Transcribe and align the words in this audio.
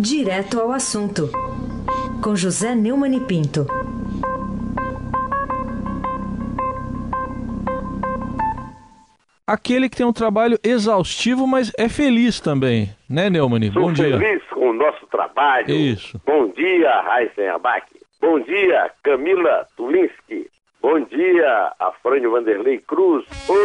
Direto 0.00 0.60
ao 0.60 0.70
assunto, 0.70 1.28
com 2.22 2.36
José 2.36 2.74
Neumann 2.74 3.16
e 3.16 3.20
Pinto. 3.20 3.66
Aquele 9.46 9.88
que 9.88 9.96
tem 9.96 10.06
um 10.06 10.12
trabalho 10.12 10.58
exaustivo, 10.62 11.46
mas 11.46 11.72
é 11.76 11.88
feliz 11.88 12.38
também, 12.38 12.90
né, 13.08 13.28
Neumann? 13.28 13.72
Sou 13.72 13.82
Bom 13.82 13.92
dia. 13.92 14.18
feliz 14.18 14.42
com 14.50 14.70
o 14.70 14.72
nosso 14.72 15.06
trabalho. 15.06 15.74
Isso. 15.74 16.20
Bom 16.24 16.48
dia, 16.50 17.00
Raíssen 17.00 17.48
Abac. 17.48 17.86
Bom 18.20 18.38
dia, 18.40 18.90
Camila 19.02 19.66
Tulinski. 19.76 20.48
Bom 20.80 21.00
dia, 21.00 21.72
Afrânio 21.80 22.30
Vanderlei 22.30 22.78
Cruz. 22.78 23.24
Oi, 23.48 23.56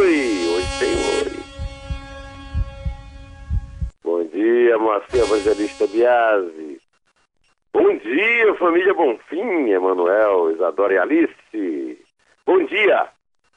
oi, 0.55 0.61
senhor. 0.79 1.52
Bom 4.03 4.25
dia, 4.25 4.77
Moacir 4.77 5.21
Evangelista 5.21 5.87
Biasi. 5.87 6.81
Bom 7.73 7.97
dia, 7.97 8.55
família 8.59 8.93
Bonfim, 8.93 9.69
Emanuel, 9.69 10.51
Isadora 10.51 10.93
e 10.93 10.97
Alice. 10.97 11.97
Bom 12.45 12.65
dia, 12.65 13.07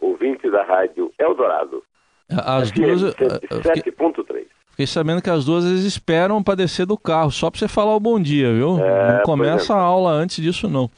ouvinte 0.01 0.49
da 0.49 0.63
rádio 0.63 1.13
Eldorado. 1.19 1.83
As 2.31 2.71
duas. 2.71 3.03
eu 3.03 3.13
Fiquei, 3.13 3.93
7.3. 3.93 4.47
fiquei 4.71 4.87
sabendo 4.87 5.21
que 5.21 5.31
as 5.31 5.45
duas 5.45 5.65
eles 5.65 5.83
esperam 5.83 6.43
para 6.43 6.55
descer 6.55 6.87
do 6.87 6.97
carro, 6.97 7.33
só 7.33 7.51
para 7.51 7.59
você 7.59 7.69
falar 7.69 7.97
o 7.97 8.01
bom 8.01 8.21
dia, 8.21 8.53
viu? 8.53 8.79
É, 8.79 9.17
não 9.17 9.23
começa 9.23 9.73
é. 9.73 9.77
a 9.77 9.81
aula 9.81 10.13
antes 10.13 10.43
disso, 10.43 10.69
não. 10.69 10.89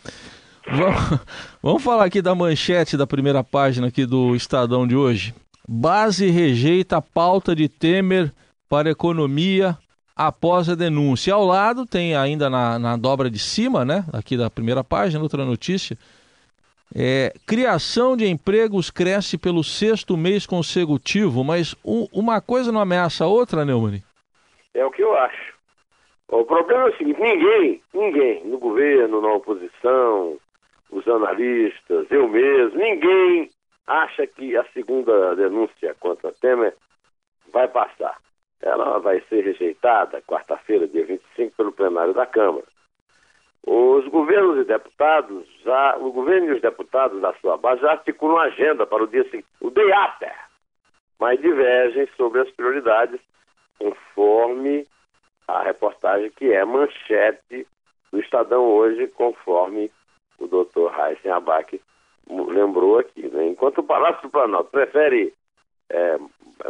Vamos, 0.70 1.20
vamos 1.62 1.82
falar 1.82 2.04
aqui 2.04 2.20
da 2.20 2.34
manchete 2.34 2.98
da 2.98 3.06
primeira 3.06 3.42
página 3.42 3.88
aqui 3.88 4.04
do 4.04 4.36
Estadão 4.36 4.86
de 4.86 4.94
hoje. 4.94 5.34
Base 5.66 6.30
rejeita 6.30 6.98
a 6.98 7.02
pauta 7.02 7.56
de 7.56 7.68
Temer 7.68 8.30
para 8.68 8.90
economia 8.90 9.76
após 10.14 10.68
a 10.68 10.74
denúncia. 10.74 11.32
Ao 11.34 11.44
lado 11.44 11.86
tem 11.86 12.16
ainda 12.16 12.50
na, 12.50 12.78
na 12.78 12.96
dobra 12.96 13.30
de 13.30 13.38
cima, 13.38 13.84
né? 13.84 14.04
Aqui 14.12 14.36
da 14.36 14.50
primeira 14.50 14.82
página, 14.82 15.22
outra 15.22 15.44
notícia. 15.44 15.96
É, 16.94 17.32
criação 17.46 18.16
de 18.16 18.26
empregos 18.26 18.90
cresce 18.90 19.36
pelo 19.36 19.62
sexto 19.62 20.16
mês 20.16 20.46
consecutivo, 20.46 21.44
mas 21.44 21.74
um- 21.84 22.06
uma 22.12 22.40
coisa 22.40 22.72
não 22.72 22.80
ameaça 22.80 23.24
a 23.24 23.28
outra, 23.28 23.64
Neumann? 23.64 24.02
É 24.74 24.84
o 24.84 24.90
que 24.90 25.02
eu 25.02 25.16
acho. 25.16 25.54
O 26.28 26.44
problema 26.44 26.88
é 26.88 26.90
o 26.90 26.96
seguinte, 26.96 27.20
ninguém, 27.20 27.82
ninguém, 27.92 28.44
no 28.44 28.58
governo, 28.58 29.20
na 29.20 29.32
oposição, 29.32 30.36
os 30.90 31.06
analistas, 31.08 32.06
eu 32.10 32.28
mesmo, 32.28 32.78
ninguém 32.78 33.50
acha 33.86 34.26
que 34.26 34.56
a 34.56 34.64
segunda 34.72 35.34
denúncia 35.36 35.94
contra 36.00 36.32
Temer 36.32 36.74
vai 37.52 37.68
passar. 37.68 38.16
Ela 38.60 38.98
vai 38.98 39.20
ser 39.28 39.44
rejeitada 39.44 40.22
quarta-feira, 40.22 40.86
dia 40.88 41.04
25, 41.04 41.56
pelo 41.56 41.72
plenário 41.72 42.12
da 42.12 42.26
Câmara. 42.26 42.66
Os 43.64 44.06
governos 44.08 44.58
e 44.58 44.64
deputados, 44.64 45.46
já, 45.62 45.96
o 45.98 46.10
governo 46.10 46.48
e 46.48 46.54
os 46.54 46.62
deputados 46.62 47.20
da 47.20 47.32
sua 47.34 47.56
base 47.56 47.82
já 47.82 47.92
articulam 47.92 48.38
a 48.38 48.44
agenda 48.44 48.86
para 48.86 49.04
o 49.04 49.06
dia 49.06 49.24
seguinte, 49.24 49.48
o 49.60 49.70
day 49.70 49.92
after, 49.92 50.34
mas 51.18 51.40
divergem 51.40 52.08
sobre 52.16 52.40
as 52.40 52.50
prioridades 52.50 53.20
conforme 53.78 54.86
a 55.46 55.62
reportagem 55.62 56.30
que 56.30 56.52
é 56.52 56.64
manchete 56.64 57.66
do 58.10 58.20
Estadão 58.20 58.64
hoje, 58.64 59.06
conforme 59.08 59.90
o 60.38 60.46
doutor 60.46 60.90
Raíssen 60.90 61.30
Abac 61.30 61.80
lembrou 62.30 62.98
aqui. 62.98 63.26
né? 63.28 63.46
Enquanto 63.48 63.78
o 63.78 63.84
Palácio 63.84 64.22
do 64.22 64.30
Planalto 64.30 64.70
prefere 64.70 65.32
é, 65.90 66.18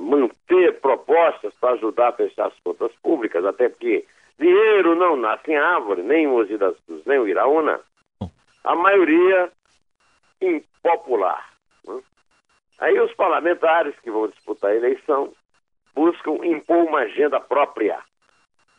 manter 0.01 0.81
propostas 0.81 1.55
para 1.55 1.75
ajudar 1.75 2.09
a 2.09 2.13
fechar 2.13 2.47
as 2.47 2.59
contas 2.61 2.93
públicas, 3.03 3.45
até 3.45 3.69
porque 3.69 4.05
dinheiro 4.39 4.95
não 4.95 5.17
nasce 5.17 5.51
em 5.51 5.57
árvore, 5.57 6.03
nem 6.03 6.27
o 6.27 6.31
Mogi 6.31 6.57
das 6.57 6.79
Cruzes, 6.81 7.05
nem 7.07 7.19
o 7.19 7.29
Iraúna, 7.29 7.81
a 8.65 8.75
maioria 8.75 9.51
impopular. 10.41 11.53
né? 11.87 12.01
Aí 12.79 13.01
os 13.01 13.13
parlamentares 13.15 13.99
que 14.01 14.11
vão 14.11 14.29
disputar 14.29 14.71
a 14.71 14.77
eleição 14.77 15.33
buscam 15.95 16.45
impor 16.45 16.85
uma 16.85 17.01
agenda 17.01 17.41
própria, 17.41 17.99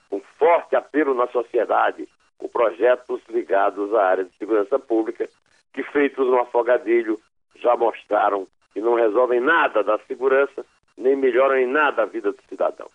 com 0.09 0.21
forte 0.37 0.75
apelo 0.75 1.13
na 1.13 1.27
sociedade, 1.27 2.07
com 2.37 2.47
projetos 2.47 3.21
ligados 3.27 3.93
à 3.93 4.05
área 4.05 4.23
de 4.23 4.31
segurança 4.37 4.79
pública, 4.79 5.27
que 5.73 5.83
feitos 5.83 6.25
no 6.25 6.39
afogadilho 6.39 7.19
já 7.57 7.75
mostraram 7.75 8.47
que 8.73 8.79
não 8.79 8.95
resolvem 8.95 9.39
nada 9.39 9.83
da 9.83 9.99
segurança, 9.99 10.65
nem 10.99 11.15
melhoram 11.15 11.57
em 11.57 11.65
nada 11.65 12.03
a 12.03 12.05
vida 12.05 12.31
do 12.31 12.41
cidadão. 12.47 12.87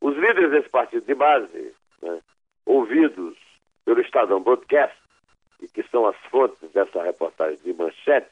Os 0.00 0.16
líderes 0.16 0.50
desse 0.50 0.68
partido 0.68 1.04
de 1.06 1.14
base, 1.14 1.74
né, 2.02 2.20
ouvidos 2.66 3.36
pelo 3.84 4.00
Estadão 4.00 4.42
Broadcast, 4.42 4.96
e 5.60 5.68
que 5.68 5.82
são 5.84 6.06
as 6.06 6.16
fontes 6.30 6.70
dessa 6.72 7.02
reportagem 7.02 7.58
de 7.62 7.72
manchete, 7.72 8.28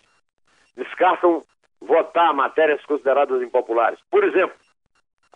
descartam 0.76 1.44
votar 1.80 2.34
matérias 2.34 2.84
consideradas 2.84 3.42
impopulares. 3.42 3.98
Por 4.10 4.24
exemplo, 4.24 4.56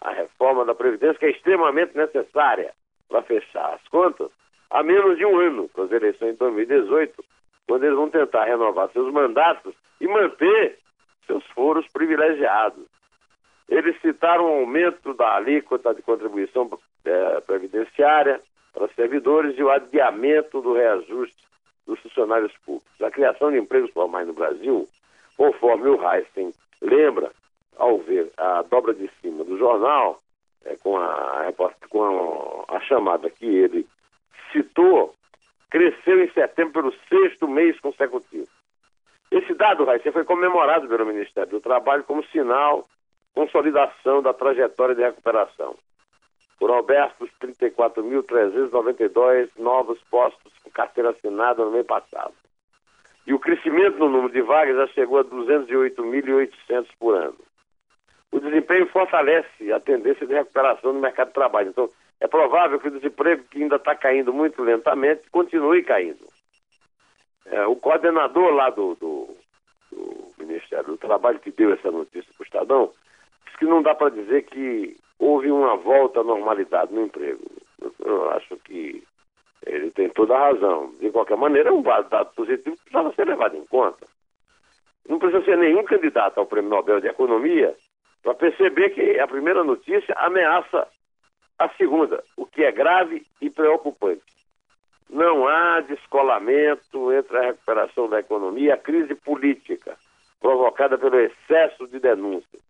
a 0.00 0.10
reforma 0.10 0.64
da 0.64 0.74
Previdência, 0.74 1.18
que 1.18 1.26
é 1.26 1.30
extremamente 1.30 1.96
necessária 1.96 2.72
para 3.08 3.22
fechar 3.22 3.74
as 3.74 3.88
contas, 3.88 4.30
há 4.70 4.82
menos 4.82 5.16
de 5.16 5.24
um 5.24 5.38
ano 5.38 5.68
para 5.68 5.84
as 5.84 5.92
eleições 5.92 6.32
de 6.32 6.38
2018, 6.38 7.24
quando 7.66 7.84
eles 7.84 7.96
vão 7.96 8.10
tentar 8.10 8.44
renovar 8.44 8.90
seus 8.90 9.12
mandatos 9.12 9.74
e 10.00 10.06
manter 10.06 10.78
seus 11.26 11.44
foros 11.48 11.86
privilegiados. 11.88 12.86
Eles 13.68 14.00
citaram 14.00 14.44
o 14.44 14.60
aumento 14.60 15.12
da 15.14 15.36
alíquota 15.36 15.92
de 15.94 16.02
contribuição 16.02 16.70
eh, 17.04 17.40
previdenciária 17.46 18.40
para 18.72 18.88
servidores 18.88 19.58
e 19.58 19.62
o 19.62 19.70
adiamento 19.70 20.60
do 20.60 20.74
reajuste 20.74 21.36
dos 21.86 21.98
funcionários 22.00 22.52
públicos. 22.64 23.02
A 23.02 23.10
criação 23.10 23.50
de 23.50 23.58
empregos 23.58 23.90
formais 23.90 24.26
no 24.26 24.34
Brasil, 24.34 24.86
conforme 25.36 25.88
o 25.88 26.00
Heisen 26.00 26.52
lembra, 26.80 27.32
ao 27.76 27.98
ver 27.98 28.30
a 28.36 28.62
dobra 28.62 28.94
de 28.94 29.10
cima 29.20 29.44
do 29.44 29.58
jornal, 29.58 30.20
eh, 30.64 30.76
com, 30.82 30.96
a, 30.96 31.52
com 31.90 32.64
a 32.68 32.80
chamada 32.80 33.28
que 33.28 33.46
ele 33.46 33.86
citou, 34.52 35.14
cresceu 35.70 36.22
em 36.22 36.30
setembro 36.30 36.72
pelo 36.72 36.94
sexto 37.08 37.48
mês 37.48 37.78
consecutivo. 37.80 38.48
Esse 39.30 39.52
dado, 39.54 39.84
Raíssa, 39.84 40.12
foi 40.12 40.24
comemorado 40.24 40.86
pelo 40.88 41.04
Ministério 41.04 41.50
do 41.50 41.60
Trabalho 41.60 42.04
como 42.04 42.24
sinal 42.26 42.88
consolidação 43.36 44.20
da 44.22 44.32
trajetória 44.32 44.94
de 44.94 45.02
recuperação. 45.02 45.76
Foram 46.58 46.78
abertos 46.78 47.28
34.392 47.38 49.50
novos 49.58 50.00
postos 50.10 50.54
com 50.64 50.70
carteira 50.70 51.10
assinada 51.10 51.62
no 51.62 51.70
mês 51.70 51.86
passado. 51.86 52.32
E 53.26 53.34
o 53.34 53.38
crescimento 53.38 53.98
no 53.98 54.08
número 54.08 54.32
de 54.32 54.40
vagas 54.40 54.76
já 54.76 54.86
chegou 54.94 55.18
a 55.18 55.24
208.800 55.24 56.86
por 56.98 57.14
ano. 57.14 57.36
O 58.32 58.40
desempenho 58.40 58.86
fortalece 58.86 59.70
a 59.70 59.78
tendência 59.80 60.26
de 60.26 60.32
recuperação 60.32 60.94
no 60.94 61.00
mercado 61.00 61.28
de 61.28 61.34
trabalho. 61.34 61.68
Então, 61.68 61.90
é 62.18 62.26
provável 62.26 62.80
que 62.80 62.88
o 62.88 62.92
desemprego, 62.92 63.44
que 63.50 63.62
ainda 63.62 63.76
está 63.76 63.94
caindo 63.94 64.32
muito 64.32 64.62
lentamente, 64.62 65.28
continue 65.30 65.82
caindo. 65.82 66.24
É, 67.44 67.66
o 67.66 67.76
coordenador 67.76 68.54
lá 68.54 68.70
do, 68.70 68.94
do, 68.94 69.36
do 69.92 70.32
Ministério 70.38 70.86
do 70.86 70.96
Trabalho, 70.96 71.38
que 71.38 71.50
deu 71.50 71.74
essa 71.74 71.90
notícia 71.90 72.32
para 72.32 72.42
o 72.42 72.46
Estadão, 72.46 72.90
que 73.56 73.64
não 73.64 73.82
dá 73.82 73.94
para 73.94 74.10
dizer 74.10 74.42
que 74.44 74.96
houve 75.18 75.50
uma 75.50 75.76
volta 75.76 76.20
à 76.20 76.24
normalidade 76.24 76.92
no 76.92 77.02
emprego. 77.04 77.42
Eu, 78.04 78.30
acho 78.30 78.56
que 78.58 79.02
ele 79.64 79.90
tem 79.90 80.08
toda 80.10 80.34
a 80.36 80.52
razão. 80.52 80.92
De 81.00 81.10
qualquer 81.10 81.36
maneira, 81.36 81.70
é 81.70 81.72
um 81.72 81.82
dado 81.82 82.34
positivo 82.34 82.76
que 82.76 82.82
precisava 82.82 83.14
ser 83.14 83.26
levado 83.26 83.56
em 83.56 83.64
conta. 83.66 84.06
Não 85.08 85.18
precisa 85.18 85.44
ser 85.44 85.56
nenhum 85.56 85.84
candidato 85.84 86.38
ao 86.38 86.46
Prêmio 86.46 86.70
Nobel 86.70 87.00
de 87.00 87.08
Economia 87.08 87.74
para 88.22 88.34
perceber 88.34 88.90
que 88.90 89.20
a 89.20 89.26
primeira 89.26 89.62
notícia 89.62 90.14
ameaça 90.18 90.88
a 91.58 91.68
segunda, 91.70 92.22
o 92.36 92.44
que 92.44 92.64
é 92.64 92.72
grave 92.72 93.24
e 93.40 93.48
preocupante. 93.48 94.22
Não 95.08 95.46
há 95.46 95.80
descolamento 95.80 97.12
entre 97.12 97.38
a 97.38 97.42
recuperação 97.42 98.08
da 98.08 98.18
economia 98.18 98.68
e 98.68 98.72
a 98.72 98.76
crise 98.76 99.14
política 99.14 99.96
provocada 100.40 100.98
pelo 100.98 101.18
excesso 101.20 101.86
de 101.86 102.00
denúncias 102.00 102.65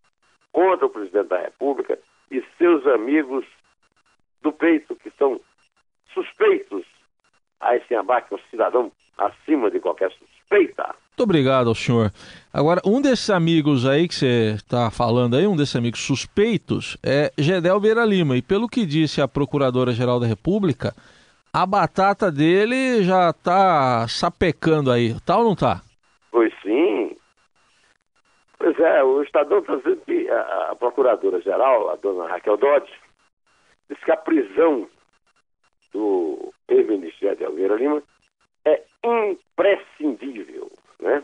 contra 0.51 0.85
o 0.85 0.89
presidente 0.89 1.29
da 1.29 1.41
República 1.41 1.97
e 2.31 2.43
seus 2.57 2.85
amigos 2.87 3.45
do 4.41 4.51
peito, 4.51 4.95
que 4.95 5.11
são 5.17 5.39
suspeitos 6.13 6.85
a 7.59 7.75
esse 7.75 7.95
abaque, 7.95 8.33
um 8.33 8.39
cidadão 8.49 8.91
acima 9.17 9.71
de 9.71 9.79
qualquer 9.79 10.11
suspeita. 10.11 10.95
Muito 11.09 11.23
obrigado 11.23 11.67
ao 11.67 11.75
senhor. 11.75 12.11
Agora, 12.53 12.79
um 12.85 13.01
desses 13.01 13.29
amigos 13.31 13.87
aí 13.87 14.07
que 14.07 14.13
você 14.13 14.53
está 14.55 14.91
falando 14.91 15.35
aí, 15.35 15.47
um 15.47 15.55
desses 15.55 15.75
amigos 15.75 16.01
suspeitos, 16.01 16.95
é 17.03 17.31
Gedel 17.37 17.79
Vieira 17.79 18.05
Lima. 18.05 18.37
E 18.37 18.41
pelo 18.41 18.69
que 18.69 18.85
disse 18.85 19.19
a 19.19 19.27
Procuradora-Geral 19.27 20.19
da 20.19 20.27
República, 20.27 20.93
a 21.51 21.65
batata 21.65 22.31
dele 22.31 23.03
já 23.03 23.31
está 23.31 24.07
sapecando 24.07 24.91
aí. 24.91 25.19
Tá 25.21 25.37
ou 25.37 25.43
não 25.43 25.55
tá? 25.55 25.81
Pois 28.67 28.79
é, 28.81 29.01
o 29.01 29.23
Estadão 29.23 29.59
está 29.59 29.77
dizendo 29.77 30.01
que 30.01 30.29
a, 30.29 30.75
Procuradora-Geral, 30.77 31.89
a 31.89 31.95
dona 31.95 32.27
Raquel 32.27 32.57
Dodge, 32.57 32.91
disse 33.89 34.03
que 34.03 34.11
a 34.11 34.17
prisão 34.17 34.89
do 35.93 36.53
ex-ministro 36.67 37.31
Adel 37.31 37.53
Vieira 37.53 37.75
Lima 37.75 38.03
é 38.65 38.83
imprescindível. 39.05 40.69
Né? 40.99 41.23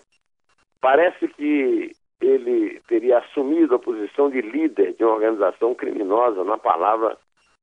Parece 0.80 1.28
que 1.28 1.94
ele 2.22 2.80
teria 2.88 3.18
assumido 3.18 3.76
a 3.76 3.80
posição 3.80 4.30
de 4.30 4.40
líder 4.40 4.94
de 4.94 5.04
uma 5.04 5.16
organização 5.16 5.76
criminosa, 5.76 6.46
na 6.46 6.58
palavra 6.58 7.18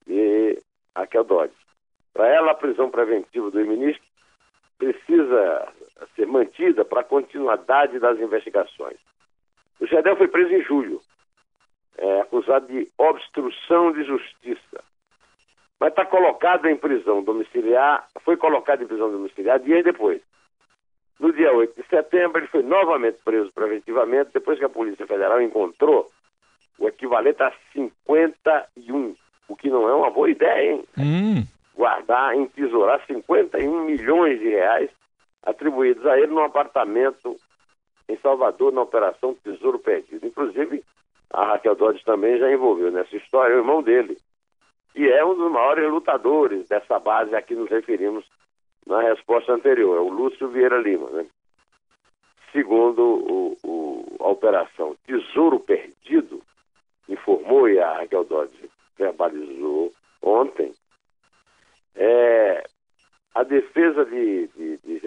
de 0.07 0.63
Raquel 0.95 1.25
Dodge. 1.25 1.55
Para 2.13 2.29
ela, 2.29 2.51
a 2.51 2.55
prisão 2.55 2.91
preventiva 2.91 3.51
do 3.51 3.59
ex-ministro 3.59 4.05
precisa 4.77 5.73
ser 6.15 6.27
mantida 6.27 6.85
para 6.85 7.01
a 7.01 7.05
continuidade 7.05 7.99
das 7.99 8.21
investigações. 8.21 8.99
O 9.81 9.87
Gedel 9.87 10.17
foi 10.17 10.29
preso 10.29 10.53
em 10.53 10.63
julho, 10.63 11.01
é, 11.97 12.21
acusado 12.21 12.67
de 12.67 12.89
obstrução 12.99 13.93
de 13.93 14.05
justiça. 14.05 14.85
Mas 15.79 15.91
está 15.91 16.05
colocado 16.05 16.67
em 16.67 16.77
prisão 16.77 17.23
domiciliar, 17.23 18.07
foi 18.23 18.37
colocado 18.37 18.83
em 18.83 18.87
prisão 18.87 19.11
domiciliar 19.11 19.59
dias 19.59 19.83
depois. 19.83 20.21
No 21.19 21.33
dia 21.33 21.53
8 21.53 21.83
de 21.83 21.89
setembro, 21.89 22.39
ele 22.39 22.47
foi 22.49 22.63
novamente 22.63 23.19
preso 23.25 23.51
preventivamente, 23.53 24.31
depois 24.33 24.59
que 24.59 24.65
a 24.65 24.71
Polícia 24.71 25.07
Federal 25.07 25.41
encontrou 25.41 26.11
o 26.79 26.89
equivalente 26.89 27.43
a 27.43 27.53
51, 27.73 29.15
o 29.49 29.57
que 29.57 29.69
não 29.69 29.89
é 29.89 29.95
uma 29.95 30.11
boa 30.11 30.31
ideia, 30.31 30.73
hein? 30.73 30.85
Hum. 30.99 31.45
Guardar, 31.75 32.35
entesourar 32.35 33.05
51 33.07 33.85
milhões 33.85 34.39
de 34.39 34.49
reais 34.49 34.91
atribuídos 35.43 36.07
a 36.07 36.19
ele 36.19 36.29
num 36.29 36.45
apartamento 36.45 37.37
em 38.11 38.19
Salvador, 38.19 38.73
na 38.73 38.83
Operação 38.83 39.35
Tesouro 39.35 39.79
Perdido. 39.79 40.27
Inclusive, 40.27 40.83
a 41.31 41.45
Raquel 41.45 41.75
Dodge 41.75 42.05
também 42.05 42.39
já 42.39 42.53
envolveu 42.53 42.91
nessa 42.91 43.17
história 43.17 43.55
o 43.57 43.61
irmão 43.61 43.83
dele, 43.83 44.17
que 44.93 45.09
é 45.09 45.25
um 45.25 45.35
dos 45.35 45.51
maiores 45.51 45.89
lutadores 45.91 46.69
dessa 46.69 46.99
base 46.99 47.35
a 47.35 47.43
que 47.43 47.55
nos 47.55 47.71
referimos 47.71 48.25
na 48.87 49.01
resposta 49.03 49.53
anterior, 49.53 49.97
é 49.97 50.01
o 50.01 50.09
Lúcio 50.09 50.49
Vieira 50.49 50.79
Lima. 50.79 51.09
Né? 51.11 51.27
Segundo 52.53 53.01
o, 53.03 53.57
o, 53.63 54.17
a 54.21 54.29
operação 54.29 54.97
Tesouro 55.07 55.61
Perdido, 55.61 56.43
informou 57.09 57.69
e 57.69 57.79
a 57.79 57.99
Raquel 57.99 58.25
Dodge 58.25 58.71
verbalizou 58.99 59.93
ontem, 60.23 60.73
é, 61.95 62.65
a 63.35 63.43
defesa 63.43 64.05
de, 64.05 64.49
de, 64.49 64.79
de 64.79 64.99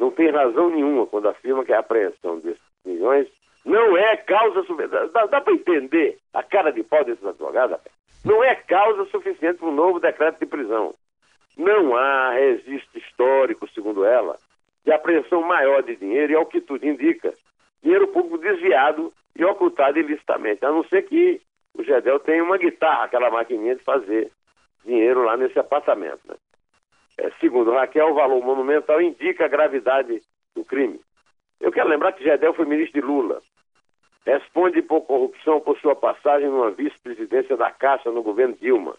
não 0.00 0.10
tem 0.10 0.30
razão 0.30 0.70
nenhuma 0.70 1.06
quando 1.06 1.28
afirma 1.28 1.62
que 1.62 1.74
a 1.74 1.80
apreensão 1.80 2.38
desses 2.38 2.58
milhões 2.84 3.28
não 3.66 3.96
é 3.98 4.16
causa 4.16 4.62
suficiente. 4.62 5.12
Dá, 5.12 5.26
dá 5.26 5.40
para 5.42 5.52
entender 5.52 6.16
a 6.32 6.42
cara 6.42 6.72
de 6.72 6.82
pau 6.82 7.04
desses 7.04 7.24
advogados? 7.24 7.78
Não 8.24 8.42
é 8.42 8.54
causa 8.54 9.04
suficiente 9.10 9.58
para 9.58 9.68
um 9.68 9.74
novo 9.74 10.00
decreto 10.00 10.40
de 10.40 10.46
prisão. 10.46 10.94
Não 11.54 11.94
há 11.94 12.30
registro 12.32 12.98
histórico, 12.98 13.68
segundo 13.74 14.02
ela, 14.02 14.38
de 14.86 14.90
apreensão 14.90 15.42
maior 15.42 15.82
de 15.82 15.94
dinheiro, 15.96 16.32
e 16.32 16.36
ao 16.36 16.46
que 16.46 16.62
tudo 16.62 16.86
indica, 16.86 17.34
dinheiro 17.82 18.08
público 18.08 18.38
desviado 18.38 19.12
e 19.36 19.44
ocultado 19.44 19.98
ilicitamente, 19.98 20.64
a 20.64 20.70
não 20.70 20.82
ser 20.84 21.02
que 21.02 21.42
o 21.74 21.84
Gedel 21.84 22.18
tenha 22.20 22.42
uma 22.42 22.56
guitarra, 22.56 23.04
aquela 23.04 23.30
maquininha 23.30 23.76
de 23.76 23.84
fazer 23.84 24.32
dinheiro 24.82 25.22
lá 25.24 25.36
nesse 25.36 25.58
apartamento. 25.58 26.20
Né? 26.26 26.36
É, 27.20 27.30
segundo 27.38 27.72
Raquel, 27.72 28.12
o 28.12 28.14
valor 28.14 28.42
monumental 28.42 29.00
indica 29.02 29.44
a 29.44 29.48
gravidade 29.48 30.22
do 30.54 30.64
crime. 30.64 30.98
Eu 31.60 31.70
quero 31.70 31.90
lembrar 31.90 32.12
que 32.12 32.24
Gedel 32.24 32.54
foi 32.54 32.64
ministro 32.64 32.98
de 32.98 33.06
Lula. 33.06 33.42
Responde 34.24 34.80
por 34.80 35.02
corrupção 35.02 35.60
por 35.60 35.78
sua 35.80 35.94
passagem 35.94 36.48
numa 36.48 36.70
vice-presidência 36.70 37.58
da 37.58 37.70
Caixa 37.70 38.10
no 38.10 38.22
governo 38.22 38.56
Dilma. 38.58 38.96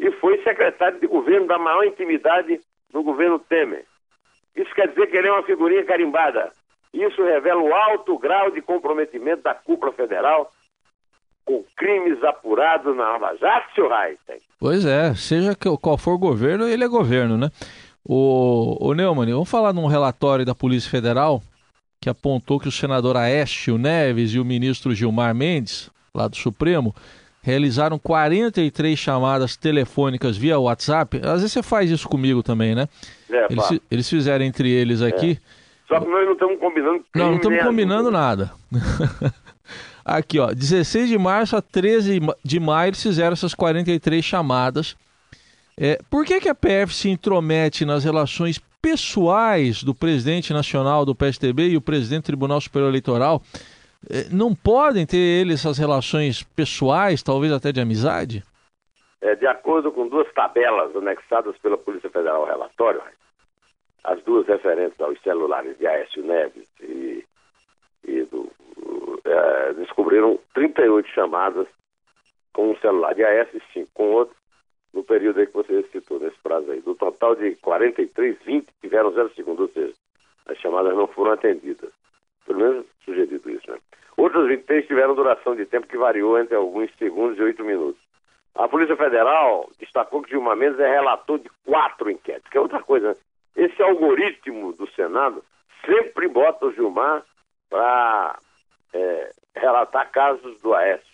E 0.00 0.10
foi 0.12 0.42
secretário 0.42 0.98
de 0.98 1.06
governo 1.06 1.46
da 1.46 1.56
maior 1.56 1.84
intimidade 1.84 2.60
no 2.92 3.04
governo 3.04 3.38
Temer. 3.38 3.84
Isso 4.56 4.74
quer 4.74 4.88
dizer 4.88 5.06
que 5.06 5.16
ele 5.16 5.28
é 5.28 5.32
uma 5.32 5.44
figurinha 5.44 5.84
carimbada. 5.84 6.52
Isso 6.92 7.22
revela 7.22 7.62
o 7.62 7.72
alto 7.72 8.18
grau 8.18 8.50
de 8.50 8.60
comprometimento 8.62 9.42
da 9.42 9.54
cúpula 9.54 9.92
federal 9.92 10.50
com 11.44 11.62
crimes 11.76 12.22
apurados 12.24 12.96
na 12.96 13.10
Lava 13.10 13.36
Jato, 13.36 13.74
senhor 13.74 13.92
Heisen. 13.92 14.42
Pois 14.64 14.86
é, 14.86 15.14
seja 15.14 15.54
qual 15.54 15.98
for 15.98 16.14
o 16.14 16.18
governo, 16.18 16.66
ele 16.66 16.82
é 16.82 16.88
governo, 16.88 17.36
né? 17.36 17.50
O, 18.02 18.78
o 18.80 18.94
Neumann, 18.94 19.30
vamos 19.30 19.50
falar 19.50 19.74
num 19.74 19.84
relatório 19.86 20.42
da 20.42 20.54
Polícia 20.54 20.90
Federal 20.90 21.42
que 22.00 22.08
apontou 22.08 22.58
que 22.58 22.66
o 22.66 22.72
senador 22.72 23.14
Aécio 23.14 23.76
Neves 23.76 24.32
e 24.32 24.40
o 24.40 24.44
ministro 24.44 24.94
Gilmar 24.94 25.34
Mendes, 25.34 25.90
lá 26.14 26.28
do 26.28 26.36
Supremo, 26.36 26.94
realizaram 27.42 27.98
43 27.98 28.98
chamadas 28.98 29.54
telefônicas 29.54 30.34
via 30.34 30.58
WhatsApp. 30.58 31.20
Às 31.22 31.42
vezes 31.42 31.52
você 31.52 31.62
faz 31.62 31.90
isso 31.90 32.08
comigo 32.08 32.42
também, 32.42 32.74
né? 32.74 32.88
É, 33.30 33.46
eles, 33.50 33.80
eles, 33.90 34.08
fizeram 34.08 34.46
entre 34.46 34.70
eles 34.70 35.02
aqui. 35.02 35.32
É. 35.32 35.88
Só 35.88 36.00
que 36.00 36.06
nós 36.06 36.24
não 36.24 36.32
estamos 36.32 36.58
combinando. 36.58 37.04
Não, 37.14 37.26
não 37.32 37.36
estamos 37.36 37.62
combinando 37.62 38.10
nada. 38.10 38.50
aqui, 40.04 40.38
ó, 40.38 40.52
16 40.52 41.08
de 41.08 41.18
março 41.18 41.56
a 41.56 41.62
13 41.62 42.20
de 42.44 42.60
maio 42.60 42.90
eles 42.90 43.02
fizeram 43.02 43.32
essas 43.32 43.54
43 43.54 44.24
chamadas. 44.24 44.96
É, 45.76 45.98
por 46.08 46.24
que, 46.24 46.40
que 46.40 46.48
a 46.48 46.54
PF 46.54 46.94
se 46.94 47.08
intromete 47.08 47.84
nas 47.84 48.04
relações 48.04 48.60
pessoais 48.80 49.82
do 49.82 49.94
presidente 49.94 50.52
nacional 50.52 51.04
do 51.04 51.14
PSDB 51.14 51.70
e 51.70 51.76
o 51.76 51.80
presidente 51.80 52.24
do 52.24 52.26
Tribunal 52.26 52.60
Superior 52.60 52.90
Eleitoral 52.90 53.42
é, 54.10 54.28
não 54.30 54.54
podem 54.54 55.06
ter 55.06 55.16
eles 55.16 55.60
essas 55.60 55.78
relações 55.78 56.42
pessoais, 56.42 57.22
talvez 57.22 57.52
até 57.52 57.72
de 57.72 57.80
amizade? 57.80 58.44
É, 59.20 59.34
de 59.34 59.46
acordo 59.46 59.90
com 59.90 60.06
duas 60.06 60.30
tabelas 60.34 60.94
anexadas 60.94 61.56
pela 61.58 61.78
Polícia 61.78 62.10
Federal 62.10 62.42
ao 62.42 62.46
relatório, 62.46 63.00
as 64.04 64.22
duas 64.22 64.46
referentes 64.46 65.00
aos 65.00 65.18
celulares 65.22 65.78
de 65.78 65.86
Aécio 65.86 66.22
Neves 66.22 66.68
e, 66.82 67.24
e 68.06 68.22
do, 68.24 68.50
é, 69.24 69.72
descobriram 69.74 70.38
38 70.54 71.08
chamadas 71.08 71.66
com 72.52 72.70
um 72.70 72.76
celular 72.76 73.14
de 73.14 73.24
Aécio 73.24 73.58
e 73.58 73.72
5 73.72 73.90
com 73.94 74.10
outro 74.10 74.36
no 74.94 75.02
período 75.02 75.40
aí 75.40 75.46
que 75.46 75.52
você 75.52 75.82
citou, 75.90 76.20
nesse 76.20 76.38
prazo 76.38 76.70
aí. 76.70 76.80
Do 76.80 76.94
total 76.94 77.34
de 77.34 77.56
43, 77.56 78.38
20 78.44 78.68
tiveram 78.80 79.12
zero 79.12 79.28
segundos, 79.34 79.68
ou 79.68 79.68
seja, 79.68 79.92
as 80.46 80.56
chamadas 80.58 80.94
não 80.96 81.08
foram 81.08 81.32
atendidas. 81.32 81.90
Pelo 82.46 82.60
menos 82.60 82.86
sugerido 83.04 83.50
isso, 83.50 83.70
né? 83.70 83.78
Outros 84.16 84.46
23 84.46 84.86
tiveram 84.86 85.14
duração 85.14 85.56
de 85.56 85.66
tempo 85.66 85.88
que 85.88 85.98
variou 85.98 86.38
entre 86.38 86.54
alguns 86.54 86.94
segundos 86.96 87.36
e 87.38 87.42
oito 87.42 87.64
minutos. 87.64 88.00
A 88.54 88.68
Polícia 88.68 88.96
Federal 88.96 89.68
destacou 89.80 90.22
que 90.22 90.30
Gilmar 90.30 90.56
Mendes 90.56 90.78
é 90.78 90.88
relator 90.88 91.40
de 91.40 91.50
quatro 91.64 92.08
inquéritos, 92.08 92.48
que 92.48 92.56
é 92.56 92.60
outra 92.60 92.80
coisa. 92.80 93.08
Né? 93.08 93.16
Esse 93.56 93.82
algoritmo 93.82 94.72
do 94.74 94.88
Senado 94.92 95.42
sempre 95.84 96.28
bota 96.28 96.66
o 96.66 96.72
Gilmar 96.72 97.24
para 97.74 98.38
é, 98.92 99.32
relatar 99.56 100.08
casos 100.12 100.60
do 100.60 100.72
Aécio. 100.74 101.12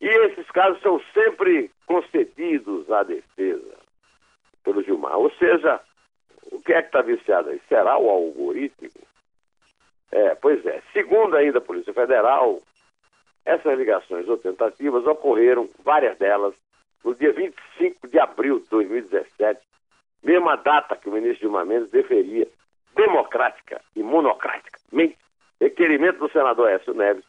E 0.00 0.08
esses 0.08 0.50
casos 0.50 0.82
são 0.82 1.00
sempre 1.14 1.70
concedidos 1.86 2.90
à 2.90 3.04
defesa 3.04 3.76
pelo 4.64 4.82
Gilmar. 4.82 5.16
Ou 5.16 5.30
seja, 5.34 5.80
o 6.50 6.60
que 6.60 6.72
é 6.72 6.82
que 6.82 6.88
está 6.88 7.02
viciado 7.02 7.50
aí? 7.50 7.62
Será 7.68 7.96
o 7.96 8.10
algoritmo? 8.10 8.90
É, 10.10 10.34
pois 10.34 10.66
é. 10.66 10.82
Segundo 10.92 11.36
ainda 11.36 11.58
a 11.58 11.62
Polícia 11.62 11.94
Federal, 11.94 12.60
essas 13.44 13.78
ligações 13.78 14.28
ou 14.28 14.38
tentativas 14.38 15.06
ocorreram, 15.06 15.70
várias 15.84 16.18
delas, 16.18 16.52
no 17.04 17.14
dia 17.14 17.32
25 17.32 18.08
de 18.08 18.18
abril 18.18 18.58
de 18.58 18.68
2017, 18.70 19.60
mesma 20.24 20.56
data 20.56 20.96
que 20.96 21.08
o 21.08 21.12
ministro 21.12 21.42
Gilmar 21.42 21.64
Mendes 21.64 21.90
deferia 21.90 22.48
democrática 22.96 23.80
e 23.94 24.02
monocraticamente 24.02 25.16
requerimento 25.66 26.18
do 26.18 26.30
senador 26.30 26.70
Écio 26.70 26.94
Neves 26.94 27.24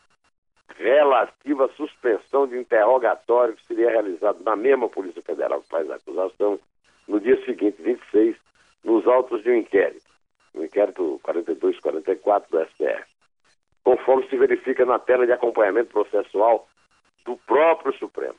relativa 0.77 1.65
à 1.65 1.70
suspensão 1.70 2.46
de 2.46 2.58
interrogatório 2.58 3.56
que 3.56 3.65
seria 3.65 3.89
realizado 3.89 4.44
na 4.44 4.56
mesma 4.56 4.88
Polícia 4.88 5.24
Federal 5.24 5.62
que 5.62 5.70
faz 5.70 5.89
a 5.89 5.96
acusação 5.96 6.60
no 7.08 7.20
dia 7.20 7.44
seguinte, 7.46 7.82
26, 7.82 8.36
nos 8.84 9.08
autos 9.08 9.41
de 9.41 9.50
um 9.50 9.56
inquérito, 9.56 10.06
o 10.53 10.60
um 10.60 10.65
inquérito 10.65 11.20
42-44 11.24 12.44
do 12.51 12.63
STF, 12.65 13.06
conforme 13.84 14.27
se 14.29 14.38
verifica 14.38 14.86
na 14.86 15.00
tela 15.00 15.25
de 15.25 15.32
acompanhamento 15.32 15.89
processual 15.89 16.67
do 17.25 17.38
próprio 17.38 17.98
Supremo. 17.98 18.36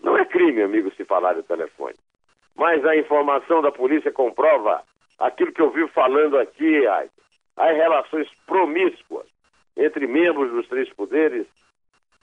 Não 0.00 0.16
é 0.16 0.24
crime, 0.24 0.62
amigo, 0.62 0.94
se 0.94 1.04
falar 1.04 1.34
de 1.34 1.42
telefone. 1.42 1.96
Mas 2.54 2.84
a 2.84 2.96
informação 2.96 3.62
da 3.62 3.72
polícia 3.72 4.12
comprova 4.12 4.82
aquilo 5.18 5.52
que 5.52 5.60
eu 5.60 5.70
vi 5.70 5.88
falando 5.88 6.38
aqui, 6.38 6.86
as 6.86 7.76
relações 7.76 8.28
promíscuas 8.46 9.26
entre 9.80 10.06
membros 10.06 10.52
dos 10.52 10.68
três 10.68 10.88
poderes 10.92 11.46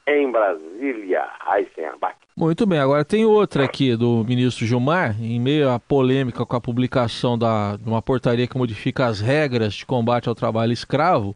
em 0.08 0.32
Brasília, 0.32 1.28
Eisenbach. 1.54 2.16
Muito 2.36 2.66
bem, 2.66 2.80
agora 2.80 3.04
tem 3.04 3.26
outra 3.26 3.66
aqui 3.66 3.96
do 3.96 4.24
ministro 4.24 4.66
Gilmar, 4.66 5.22
em 5.22 5.40
meio 5.40 5.70
à 5.70 5.80
polêmica 5.80 6.46
com 6.46 6.56
a 6.56 6.62
publicação 6.62 7.38
da, 7.38 7.76
de 7.76 7.90
uma 7.90 8.02
portaria 8.02 8.48
que 8.48 8.58
modifica 8.58 9.08
as 9.08 9.20
regras 9.20 9.74
de 9.74 9.86
combate 9.86 10.30
ao 10.30 10.36
trabalho 10.36 10.72
escravo. 10.72 11.36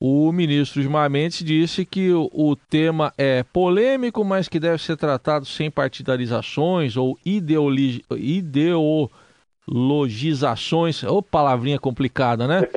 o 0.00 0.32
ministro 0.32 0.82
Gilmar 0.82 1.08
Mendes 1.08 1.44
disse 1.44 1.84
que 1.84 2.10
o, 2.10 2.28
o, 2.32 2.56
tema 2.56 3.12
é 3.16 3.44
polêmico, 3.44 4.24
mas 4.24 4.48
que 4.48 4.58
deve 4.58 4.82
ser 4.82 4.96
tratado 4.96 5.46
sem 5.46 5.70
partidarizações 5.70 6.96
ou 6.96 7.16
ideologi, 7.24 8.04
ideologizações. 8.10 11.04
Ô, 11.04 11.22
palavrinha 11.22 11.78
complicada, 11.78 12.48
né? 12.48 12.62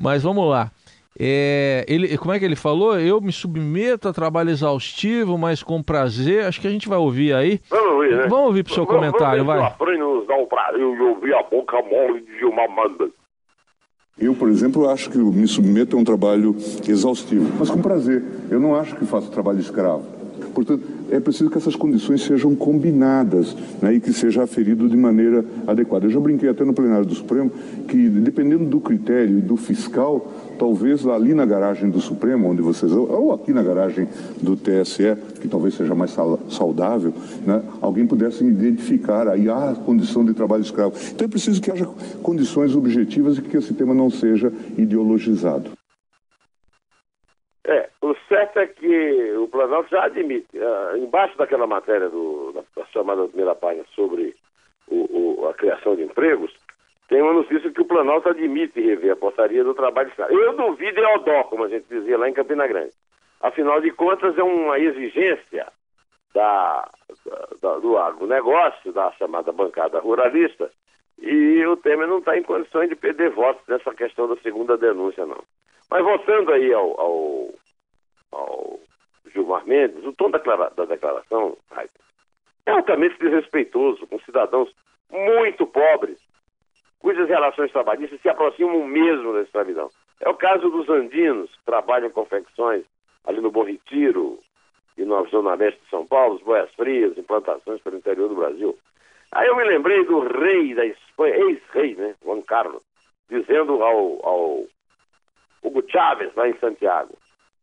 Mas 0.00 0.22
vamos 0.22 0.48
lá. 0.48 0.70
É, 1.20 1.84
ele, 1.88 2.16
como 2.16 2.32
é 2.32 2.38
que 2.38 2.44
ele 2.44 2.54
falou? 2.54 2.98
Eu 2.98 3.20
me 3.20 3.32
submeto 3.32 4.08
a 4.08 4.12
trabalho 4.12 4.50
exaustivo, 4.50 5.36
mas 5.36 5.62
com 5.62 5.82
prazer. 5.82 6.44
Acho 6.44 6.60
que 6.60 6.68
a 6.68 6.70
gente 6.70 6.88
vai 6.88 6.98
ouvir 6.98 7.34
aí. 7.34 7.60
Vamos 7.68 7.92
ouvir, 7.92 8.16
né? 8.16 8.26
Vamos 8.28 8.46
ouvir 8.46 8.62
pro 8.62 8.74
seu 8.74 8.84
vamos, 8.84 9.00
comentário, 9.00 9.44
vamos 9.44 9.62
vai. 9.62 9.74
Para 9.74 9.98
nos 9.98 10.26
dar 10.28 10.36
o 10.36 10.46
prazer 10.46 10.78
de 10.78 11.02
ouvir 11.02 11.34
a 11.34 11.42
boca 11.42 11.82
mole 11.82 12.20
de 12.20 12.38
Gilmar 12.38 12.68
Mendes. 12.70 13.12
Eu, 14.20 14.34
por 14.34 14.48
exemplo, 14.48 14.88
acho 14.88 15.10
que 15.10 15.18
me 15.18 15.46
submeto 15.46 15.96
a 15.96 16.00
um 16.00 16.04
trabalho 16.04 16.54
exaustivo, 16.86 17.52
mas 17.58 17.70
com 17.70 17.80
prazer. 17.80 18.22
Eu 18.50 18.60
não 18.60 18.74
acho 18.74 18.96
que 18.96 19.04
faço 19.04 19.30
trabalho 19.30 19.60
escravo. 19.60 20.04
Portanto, 20.54 20.82
é 21.10 21.20
preciso 21.20 21.50
que 21.50 21.58
essas 21.58 21.74
condições 21.74 22.22
sejam 22.22 22.54
combinadas 22.54 23.56
né, 23.80 23.94
e 23.94 24.00
que 24.00 24.12
seja 24.12 24.42
aferido 24.42 24.88
de 24.88 24.96
maneira 24.96 25.44
adequada. 25.66 26.06
Eu 26.06 26.10
já 26.10 26.20
brinquei 26.20 26.48
até 26.48 26.64
no 26.64 26.72
plenário 26.72 27.06
do 27.06 27.14
Supremo 27.14 27.50
que, 27.86 28.08
dependendo 28.08 28.64
do 28.64 28.80
critério 28.80 29.40
do 29.40 29.56
fiscal, 29.56 30.32
talvez 30.58 31.06
ali 31.06 31.34
na 31.34 31.46
garagem 31.46 31.88
do 31.88 32.00
Supremo, 32.00 32.48
onde 32.48 32.62
vocês. 32.62 32.92
ou 32.92 33.32
aqui 33.32 33.52
na 33.52 33.62
garagem 33.62 34.08
do 34.42 34.56
TSE, 34.56 35.16
que 35.40 35.48
talvez 35.48 35.74
seja 35.74 35.94
mais 35.94 36.14
saudável, 36.50 37.12
né, 37.46 37.62
alguém 37.80 38.06
pudesse 38.06 38.44
identificar 38.44 39.28
aí 39.28 39.48
a 39.48 39.74
condição 39.84 40.24
de 40.24 40.34
trabalho 40.34 40.62
escravo. 40.62 40.94
Então 41.12 41.24
é 41.24 41.28
preciso 41.28 41.60
que 41.60 41.70
haja 41.70 41.86
condições 42.22 42.74
objetivas 42.74 43.38
e 43.38 43.42
que 43.42 43.56
esse 43.56 43.72
tema 43.74 43.94
não 43.94 44.10
seja 44.10 44.52
ideologizado. 44.76 45.77
É, 47.68 47.90
o 48.00 48.14
certo 48.28 48.60
é 48.60 48.66
que 48.66 49.32
o 49.36 49.46
Planalto 49.46 49.90
já 49.90 50.04
admite, 50.04 50.56
uh, 50.56 50.96
embaixo 50.96 51.36
daquela 51.36 51.66
matéria 51.66 52.08
do, 52.08 52.50
da, 52.52 52.62
da 52.74 52.86
chamada 52.86 53.28
primeira 53.28 53.54
página 53.54 53.84
sobre 53.94 54.34
o, 54.88 55.42
o, 55.42 55.48
a 55.48 55.52
criação 55.52 55.94
de 55.94 56.02
empregos, 56.02 56.50
tem 57.08 57.20
uma 57.20 57.34
notícia 57.34 57.70
que 57.70 57.82
o 57.82 57.84
Planalto 57.84 58.30
admite 58.30 58.80
rever 58.80 59.12
a 59.12 59.16
portaria 59.16 59.62
do 59.62 59.74
trabalho 59.74 60.08
escravo. 60.08 60.32
Eu 60.32 60.56
duvido 60.56 60.98
é 60.98 61.14
o 61.14 61.18
dó, 61.18 61.44
como 61.44 61.64
a 61.64 61.68
gente 61.68 61.84
dizia 61.90 62.16
lá 62.16 62.26
em 62.26 62.32
Campina 62.32 62.66
Grande. 62.66 62.92
Afinal 63.42 63.82
de 63.82 63.90
contas, 63.90 64.38
é 64.38 64.42
uma 64.42 64.78
exigência 64.78 65.66
da, 66.34 66.88
da, 67.60 67.78
do 67.80 67.98
agronegócio, 67.98 68.94
da 68.94 69.12
chamada 69.12 69.52
bancada 69.52 70.00
ruralista, 70.00 70.70
e 71.18 71.66
o 71.66 71.76
Temer 71.76 72.08
não 72.08 72.20
está 72.20 72.38
em 72.38 72.42
condições 72.42 72.88
de 72.88 72.96
perder 72.96 73.28
votos 73.28 73.62
nessa 73.68 73.92
questão 73.94 74.26
da 74.26 74.36
segunda 74.40 74.78
denúncia, 74.78 75.26
não. 75.26 75.42
Mas 75.90 76.04
voltando 76.04 76.52
aí 76.52 76.72
ao, 76.72 77.00
ao, 77.00 77.48
ao 78.32 78.80
Gilmar 79.32 79.66
Mendes, 79.66 80.04
o 80.04 80.12
tom 80.12 80.30
da, 80.30 80.38
da 80.38 80.84
declaração 80.84 81.56
é 82.66 82.70
altamente 82.70 83.18
desrespeitoso 83.18 84.06
com 84.06 84.18
cidadãos 84.20 84.70
muito 85.10 85.66
pobres, 85.66 86.18
cujas 86.98 87.28
relações 87.28 87.72
trabalhistas 87.72 88.20
se 88.20 88.28
aproximam 88.28 88.84
mesmo 88.86 89.32
da 89.32 89.40
escravidão. 89.40 89.88
É 90.20 90.28
o 90.28 90.34
caso 90.34 90.68
dos 90.68 90.88
andinos, 90.90 91.50
que 91.50 91.64
trabalham 91.64 92.08
em 92.08 92.12
confecções 92.12 92.84
ali 93.24 93.40
no 93.40 93.50
Bom 93.50 93.62
Retiro 93.62 94.38
e 94.98 95.04
na 95.04 95.22
zona 95.24 95.54
leste 95.54 95.80
de 95.80 95.88
São 95.88 96.06
Paulo, 96.06 96.40
boias 96.44 96.70
frias, 96.74 97.16
implantações 97.16 97.80
pelo 97.80 97.96
interior 97.96 98.28
do 98.28 98.34
Brasil. 98.34 98.76
Aí 99.32 99.46
eu 99.46 99.56
me 99.56 99.64
lembrei 99.64 100.04
do 100.04 100.20
rei 100.20 100.74
da 100.74 100.84
Espanha, 100.84 101.36
ex-rei, 101.36 101.94
né, 101.94 102.14
Juan 102.22 102.42
Carlos, 102.42 102.82
dizendo 103.30 103.82
ao, 103.82 104.26
ao 104.26 104.64
Hugo 105.62 105.82
Chávez, 105.90 106.34
lá 106.34 106.48
em 106.48 106.58
Santiago. 106.58 107.16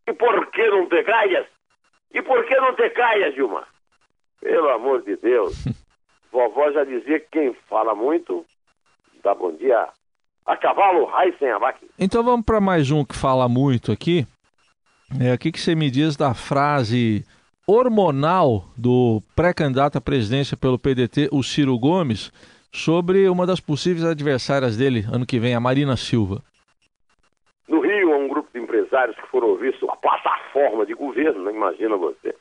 E 0.08 0.14
por 0.14 0.46
que 0.52 0.68
não 0.70 0.88
te 0.88 1.04
caias? 1.04 1.48
E 2.14 2.22
por 2.22 2.46
que 2.46 2.56
não 2.56 2.75
te 2.75 2.90
caias, 2.92 3.34
Gilmar? 3.34 3.68
Pelo 4.40 4.70
amor 4.70 5.02
de 5.02 5.16
Deus. 5.18 5.66
Vovó 6.32 6.72
já 6.72 6.84
dizia 6.84 7.20
que 7.20 7.28
quem 7.32 7.54
fala 7.70 7.96
muito 7.96 8.46
dá 9.24 9.34
bom 9.34 9.52
dia 9.54 9.88
a 10.46 10.58
cavalo, 10.58 11.06
raiz 11.06 11.38
sem 11.40 11.50
abaque. 11.50 11.88
Então 11.98 12.24
vamos 12.24 12.46
para 12.46 12.62
mais 12.62 12.92
um 12.92 13.04
que 13.04 13.16
fala 13.16 13.50
muito 13.50 13.92
aqui. 13.92 14.28
É, 15.20 15.34
o 15.34 15.38
que, 15.38 15.52
que 15.52 15.60
você 15.60 15.74
me 15.74 15.90
diz 15.90 16.16
da 16.16 16.34
frase 16.34 17.25
hormonal 17.68 18.66
do 18.78 19.22
pré-candidato 19.36 19.98
à 19.98 20.02
presidência 20.02 20.56
pelo 20.56 20.78
PDT, 20.78 21.30
o 21.32 21.42
Ciro 21.42 21.78
Gomes, 21.80 22.32
sobre 22.72 23.28
uma 23.28 23.46
das 23.48 23.60
possíveis 23.60 24.06
adversárias 24.06 24.78
dele 24.78 25.06
ano 25.12 25.25
que 25.25 25.40
vem, 25.40 25.56
a 25.56 25.60
Marina 25.60 25.98
Silva? 25.98 26.44
Empresários 28.96 29.16
que 29.18 29.28
foram 29.28 29.56
vistos 29.58 29.88
a 29.90 29.96
plataforma 29.96 30.86
de 30.86 30.94
governo, 30.94 31.40
não 31.40 31.52
né? 31.52 31.58
imagina 31.58 31.98
você. 31.98 32.36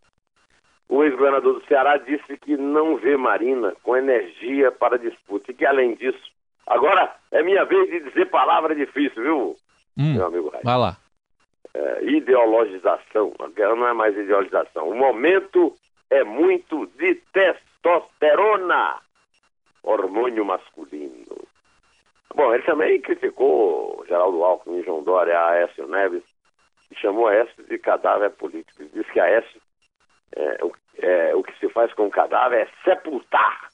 O 0.89 1.03
ex-governador 1.03 1.55
do 1.55 1.67
Ceará 1.67 1.97
disse 1.97 2.37
que 2.39 2.57
não 2.57 2.97
vê 2.97 3.17
Marina 3.17 3.75
com 3.83 3.97
energia 3.97 4.71
para 4.71 4.99
disputa 4.99 5.51
e 5.51 5.55
que, 5.55 5.67
além 5.67 5.95
disso, 5.95 6.31
agora 6.67 7.15
é 7.33 7.43
minha 7.43 7.65
vez 7.65 7.91
de 7.91 8.01
dizer 8.01 8.27
palavra 8.27 8.75
difícil, 8.75 9.23
viu, 9.23 9.57
hum, 9.99 10.15
meu 10.15 10.27
amigo 10.27 10.51
Raio? 10.51 10.65
Vai 10.65 10.79
lá. 10.79 10.97
É, 11.73 12.05
ideologização, 12.05 13.33
não 13.77 13.89
é 13.89 13.93
mais 13.93 14.17
ideologização. 14.17 14.89
O 14.89 14.95
momento 14.95 15.75
é 16.11 16.23
muito 16.23 16.87
de 16.99 17.15
testosterona, 17.33 18.97
hormônio 19.83 20.45
masculino. 20.45 21.25
Bom, 22.35 22.53
ele 22.53 22.63
também 22.65 23.01
criticou 23.01 24.05
Geraldo 24.07 24.43
Alckmin, 24.45 24.83
João 24.83 25.03
Dória, 25.03 25.41
Aécio 25.47 25.87
Neves, 25.87 26.23
chamou 27.01 27.29
Aécio 27.29 27.65
de 27.65 27.79
cadáver 27.79 28.31
político. 28.31 28.83
Ele 28.83 28.91
disse 28.93 29.11
que 29.13 29.21
Aécio, 29.21 29.61
é, 30.37 30.65
o, 30.65 30.73
é, 30.99 31.35
o 31.35 31.43
que 31.43 31.59
se 31.59 31.69
faz 31.71 31.93
com 31.95 32.07
o 32.07 32.11
cadáver 32.11 32.61
é 32.61 32.69
sepultar. 32.85 33.69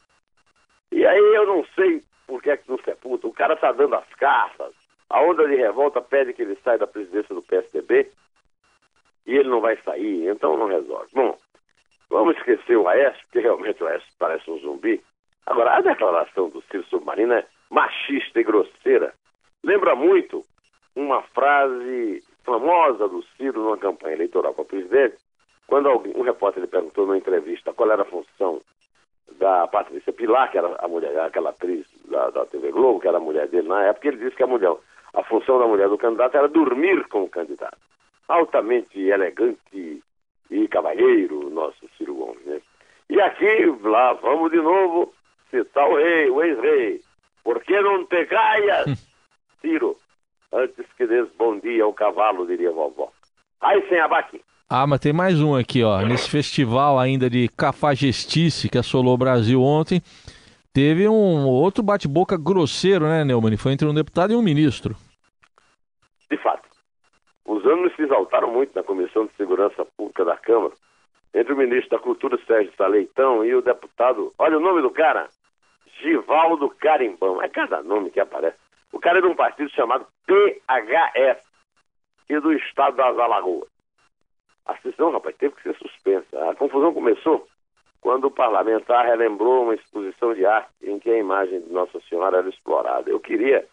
E 0.92 1.06
aí 1.06 1.34
eu 1.34 1.46
não 1.46 1.64
sei 1.74 2.02
por 2.26 2.42
que 2.42 2.50
é 2.50 2.56
que 2.56 2.68
não 2.68 2.78
sepulta. 2.78 3.26
O 3.26 3.32
cara 3.32 3.54
está 3.54 3.72
dando 3.72 3.94
as 3.94 4.08
cartas, 4.14 4.74
a 5.08 5.20
onda 5.22 5.46
de 5.48 5.56
revolta 5.56 6.00
pede 6.00 6.32
que 6.32 6.42
ele 6.42 6.56
saia 6.62 6.78
da 6.78 6.86
presidência 6.86 7.34
do 7.34 7.42
PSDB 7.42 8.10
e 9.26 9.36
ele 9.36 9.48
não 9.48 9.60
vai 9.60 9.76
sair, 9.78 10.28
então 10.28 10.56
não 10.56 10.66
resolve. 10.66 11.08
Bom, 11.12 11.36
vamos 12.08 12.36
esquecer 12.36 12.76
o 12.76 12.88
Aécio, 12.88 13.26
que 13.32 13.40
realmente 13.40 13.82
o 13.82 13.86
Aécio 13.86 14.08
parece 14.18 14.48
um 14.50 14.58
zumbi. 14.58 15.02
Agora, 15.46 15.76
a 15.76 15.80
declaração 15.80 16.48
do 16.48 16.62
Ciro 16.62 16.84
Submarino 16.84 17.34
é 17.34 17.46
machista 17.70 18.40
e 18.40 18.44
grosseira. 18.44 19.12
Lembra 19.64 19.96
muito 19.96 20.44
uma 20.94 21.22
frase 21.22 22.22
famosa 22.44 23.08
do 23.08 23.22
Ciro 23.36 23.62
numa 23.62 23.76
campanha 23.76 24.14
eleitoral 24.14 24.54
para 24.54 24.64
presidente, 24.64 25.16
quando 25.66 25.88
alguém, 25.88 26.12
um 26.16 26.22
repórter 26.22 26.62
lhe 26.62 26.68
perguntou 26.68 27.06
numa 27.06 27.18
entrevista 27.18 27.72
qual 27.72 27.90
era 27.90 28.02
a 28.02 28.06
função 28.06 28.60
da 29.38 29.66
Patrícia 29.68 30.12
Pilar, 30.12 30.50
que 30.50 30.58
era 30.58 30.76
a 30.78 30.88
mulher, 30.88 31.18
aquela 31.20 31.50
atriz 31.50 31.86
da, 32.06 32.30
da 32.30 32.44
TV 32.46 32.72
Globo, 32.72 33.00
que 33.00 33.08
era 33.08 33.18
a 33.18 33.20
mulher 33.20 33.48
dele 33.48 33.68
na 33.68 33.84
época, 33.84 34.08
ele 34.08 34.18
disse 34.18 34.36
que 34.36 34.42
a 34.42 34.46
mulher, 34.46 34.74
a 35.14 35.22
função 35.24 35.58
da 35.58 35.66
mulher 35.66 35.88
do 35.88 35.96
candidato 35.96 36.36
era 36.36 36.48
dormir 36.48 37.06
com 37.08 37.22
o 37.22 37.28
candidato. 37.28 37.78
Altamente 38.28 39.00
elegante 39.00 40.02
e 40.50 40.68
cavalheiro, 40.68 41.50
nosso 41.50 41.88
Ciro 41.96 42.14
Gomes. 42.14 42.44
Né? 42.44 42.60
E 43.08 43.20
aqui, 43.20 43.66
lá, 43.82 44.12
vamos 44.14 44.50
de 44.50 44.58
novo 44.58 45.12
citar 45.50 45.88
o 45.88 45.96
rei, 45.96 46.30
o 46.30 46.42
ex-rei. 46.42 47.00
Por 47.42 47.62
que 47.62 47.80
não 47.80 48.04
te 48.06 48.24
caias, 48.26 49.08
Ciro? 49.60 49.96
Antes 50.52 50.84
que 50.96 51.06
des 51.06 51.28
bom 51.38 51.58
dia 51.58 51.84
ao 51.84 51.92
cavalo, 51.92 52.46
diria 52.46 52.70
a 52.70 52.72
vovó. 52.72 53.10
Aí 53.60 53.86
sem 53.88 54.00
abaque. 54.00 54.42
Ah, 54.68 54.86
mas 54.86 55.00
tem 55.00 55.12
mais 55.12 55.40
um 55.40 55.54
aqui, 55.54 55.82
ó. 55.82 56.00
Nesse 56.02 56.30
festival 56.30 56.98
ainda 56.98 57.28
de 57.28 57.48
cafagestice 57.48 58.68
que 58.68 58.78
assolou 58.78 59.14
o 59.14 59.18
Brasil 59.18 59.60
ontem, 59.62 60.00
teve 60.72 61.08
um 61.08 61.46
outro 61.46 61.82
bate-boca 61.82 62.36
grosseiro, 62.36 63.04
né, 63.04 63.24
Neumann? 63.24 63.56
Foi 63.56 63.72
entre 63.72 63.88
um 63.88 63.94
deputado 63.94 64.32
e 64.32 64.36
um 64.36 64.42
ministro. 64.42 64.94
De 66.30 66.36
fato. 66.36 66.68
Os 67.44 67.64
anos 67.66 67.94
se 67.96 68.02
exaltaram 68.02 68.52
muito 68.52 68.72
na 68.74 68.82
Comissão 68.82 69.26
de 69.26 69.32
Segurança 69.36 69.84
Pública 69.96 70.24
da 70.24 70.36
Câmara, 70.36 70.74
entre 71.34 71.52
o 71.52 71.56
ministro 71.56 71.90
da 71.90 71.98
Cultura, 71.98 72.38
Sérgio 72.46 72.72
Saleitão, 72.76 73.44
e 73.44 73.54
o 73.54 73.62
deputado, 73.62 74.32
olha 74.38 74.56
o 74.56 74.60
nome 74.60 74.82
do 74.82 74.90
cara, 74.90 75.28
Givaldo 76.00 76.68
Carimbão. 76.70 77.42
É 77.42 77.48
cada 77.48 77.82
nome 77.82 78.10
que 78.10 78.20
aparece. 78.20 78.69
O 78.92 78.98
cara 78.98 79.18
é 79.18 79.22
de 79.22 79.28
um 79.28 79.34
partido 79.34 79.70
chamado 79.70 80.06
PHS 80.26 81.42
e 82.28 82.38
do 82.40 82.52
estado 82.52 82.96
das 82.96 83.18
Alagoas. 83.18 83.68
A 84.66 84.76
sessão, 84.78 85.10
rapaz, 85.10 85.36
teve 85.36 85.54
que 85.56 85.62
ser 85.62 85.76
suspensa. 85.76 86.50
A 86.50 86.54
confusão 86.54 86.92
começou 86.94 87.46
quando 88.00 88.26
o 88.26 88.30
parlamentar 88.30 89.04
relembrou 89.04 89.64
uma 89.64 89.74
exposição 89.74 90.34
de 90.34 90.46
arte 90.46 90.70
em 90.82 90.98
que 90.98 91.10
a 91.10 91.18
imagem 91.18 91.60
de 91.60 91.72
Nossa 91.72 92.00
Senhora 92.08 92.38
era 92.38 92.48
explorada. 92.48 93.10
Eu 93.10 93.20
queria 93.20 93.66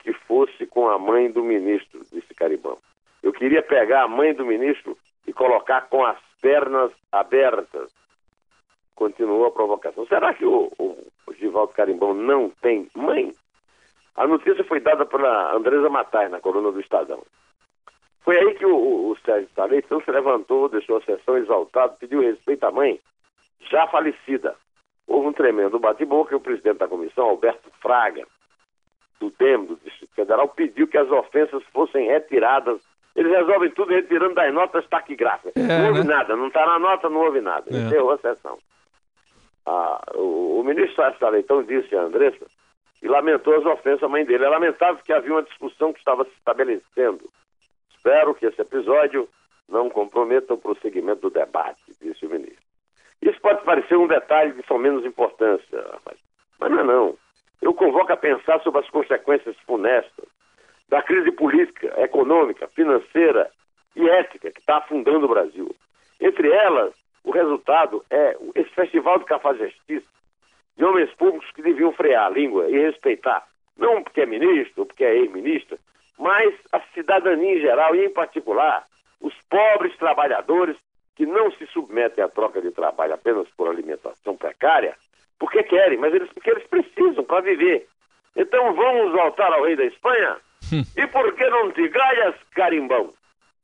que 0.00 0.12
fosse 0.12 0.66
com 0.66 0.88
a 0.88 0.98
mãe 0.98 1.30
do 1.30 1.42
ministro, 1.42 2.00
disse 2.12 2.34
Caribão. 2.34 2.78
Eu 3.22 3.32
queria 3.32 3.62
pegar 3.62 4.02
a 4.02 4.08
mãe 4.08 4.34
do 4.34 4.44
ministro 4.44 4.96
e 5.26 5.32
colocar 5.32 5.88
com 5.88 6.04
as 6.04 6.18
pernas 6.40 6.92
abertas. 7.10 7.90
Continuou 8.94 9.46
a 9.46 9.50
provocação. 9.50 10.06
Será 10.06 10.34
que 10.34 10.44
o, 10.44 10.70
o, 10.78 11.06
o 11.26 11.34
Givaldo 11.34 11.72
Carimbão 11.72 12.12
não 12.12 12.50
tem 12.60 12.86
mãe? 12.94 13.34
A 14.16 14.26
notícia 14.26 14.62
foi 14.64 14.80
dada 14.80 15.04
pela 15.04 15.54
Andresa 15.54 15.88
Matai, 15.88 16.28
na 16.28 16.40
coluna 16.40 16.70
do 16.70 16.80
Estadão. 16.80 17.22
Foi 18.22 18.38
aí 18.38 18.54
que 18.54 18.64
o, 18.64 19.10
o, 19.10 19.16
Sérgio 19.24 19.48
Salei 19.54 19.80
então 19.80 20.00
se 20.00 20.10
levantou, 20.10 20.68
deixou 20.68 20.96
a 20.96 21.02
sessão 21.02 21.36
exaltado, 21.36 21.96
pediu 21.98 22.20
respeito 22.20 22.64
à 22.64 22.70
mãe, 22.70 22.98
já 23.70 23.86
falecida. 23.88 24.54
Houve 25.06 25.28
um 25.28 25.32
tremendo 25.32 25.78
bate-boca 25.78 26.32
e 26.32 26.36
o 26.36 26.40
presidente 26.40 26.78
da 26.78 26.88
comissão, 26.88 27.26
Alberto 27.26 27.70
Fraga, 27.82 28.26
do 29.20 29.30
DEM, 29.38 29.66
do 29.66 29.76
Distrito 29.76 30.14
Federal, 30.14 30.48
pediu 30.48 30.88
que 30.88 30.96
as 30.96 31.10
ofensas 31.10 31.62
fossem 31.64 32.06
retiradas. 32.06 32.80
Eles 33.14 33.30
resolvem 33.30 33.70
tudo 33.70 33.92
retirando 33.92 34.34
das 34.34 34.54
notas 34.54 34.86
taquigráficas. 34.88 35.52
É, 35.56 35.78
não 35.78 35.88
houve 35.88 36.04
né? 36.04 36.14
nada, 36.14 36.34
não 36.34 36.48
está 36.48 36.64
na 36.64 36.78
nota, 36.78 37.10
não 37.10 37.20
houve 37.20 37.40
nada. 37.40 37.66
É. 37.70 37.76
Encerrou 37.76 38.12
a 38.12 38.18
sessão. 38.18 38.58
Ah, 39.66 40.02
o, 40.14 40.60
o 40.60 40.64
ministro 40.64 40.96
Sérgio 40.96 41.18
Saleitão 41.18 41.62
disse 41.62 41.94
a 41.94 42.02
Andressa 42.02 42.46
e 43.04 43.08
lamentou 43.08 43.54
as 43.54 43.66
ofensas 43.66 44.02
à 44.02 44.08
mãe 44.08 44.24
dele. 44.24 44.44
É 44.44 44.48
lamentável 44.48 45.00
que 45.04 45.12
havia 45.12 45.30
uma 45.30 45.42
discussão 45.42 45.92
que 45.92 45.98
estava 45.98 46.24
se 46.24 46.30
estabelecendo. 46.38 47.30
Espero 47.94 48.34
que 48.34 48.46
esse 48.46 48.58
episódio 48.60 49.28
não 49.68 49.90
comprometa 49.90 50.54
o 50.54 50.58
prosseguimento 50.58 51.20
do 51.20 51.30
debate, 51.30 51.82
disse 52.00 52.24
o 52.24 52.30
ministro. 52.30 52.64
Isso 53.20 53.38
pode 53.42 53.62
parecer 53.62 53.96
um 53.96 54.06
detalhe 54.06 54.52
de 54.52 54.66
só 54.66 54.78
menos 54.78 55.04
importância, 55.04 55.82
rapaz. 55.92 56.18
mas 56.58 56.70
não 56.70 56.80
é 56.80 56.84
não. 56.84 57.18
Eu 57.60 57.74
convoco 57.74 58.10
a 58.10 58.16
pensar 58.16 58.60
sobre 58.62 58.80
as 58.80 58.88
consequências 58.88 59.56
funestas 59.66 60.26
da 60.88 61.02
crise 61.02 61.30
política, 61.30 61.92
econômica, 62.00 62.68
financeira 62.68 63.50
e 63.94 64.08
ética 64.08 64.50
que 64.50 64.60
está 64.60 64.78
afundando 64.78 65.26
o 65.26 65.28
Brasil. 65.28 65.74
Entre 66.20 66.50
elas, 66.50 66.94
o 67.22 67.30
resultado 67.30 68.02
é 68.10 68.36
esse 68.54 68.70
festival 68.70 69.18
de 69.18 69.26
cafajestice 69.26 70.06
de 70.76 70.84
homens 70.84 71.12
públicos 71.14 71.50
que 71.52 71.62
deviam 71.62 71.92
frear 71.92 72.26
a 72.26 72.30
língua 72.30 72.68
e 72.68 72.78
respeitar, 72.78 73.46
não 73.76 74.02
porque 74.02 74.22
é 74.22 74.26
ministro 74.26 74.86
porque 74.86 75.04
é 75.04 75.16
ex-ministra, 75.16 75.78
mas 76.18 76.54
a 76.72 76.80
cidadania 76.94 77.56
em 77.56 77.60
geral 77.60 77.94
e, 77.94 78.04
em 78.04 78.10
particular, 78.10 78.84
os 79.20 79.34
pobres 79.48 79.96
trabalhadores 79.96 80.76
que 81.16 81.26
não 81.26 81.50
se 81.52 81.66
submetem 81.66 82.22
à 82.24 82.28
troca 82.28 82.60
de 82.60 82.70
trabalho 82.70 83.14
apenas 83.14 83.48
por 83.56 83.68
alimentação 83.68 84.36
precária, 84.36 84.96
porque 85.38 85.62
querem, 85.62 85.98
mas 85.98 86.12
eles, 86.12 86.30
porque 86.32 86.50
eles 86.50 86.66
precisam 86.66 87.24
para 87.24 87.42
viver. 87.42 87.86
Então 88.36 88.74
vamos 88.74 89.12
voltar 89.12 89.52
ao 89.52 89.64
rei 89.64 89.76
da 89.76 89.84
Espanha? 89.84 90.36
e 90.96 91.06
por 91.06 91.34
que 91.34 91.48
não 91.48 91.70
te 91.72 91.88
galhas, 91.88 92.34
carimbão? 92.54 93.10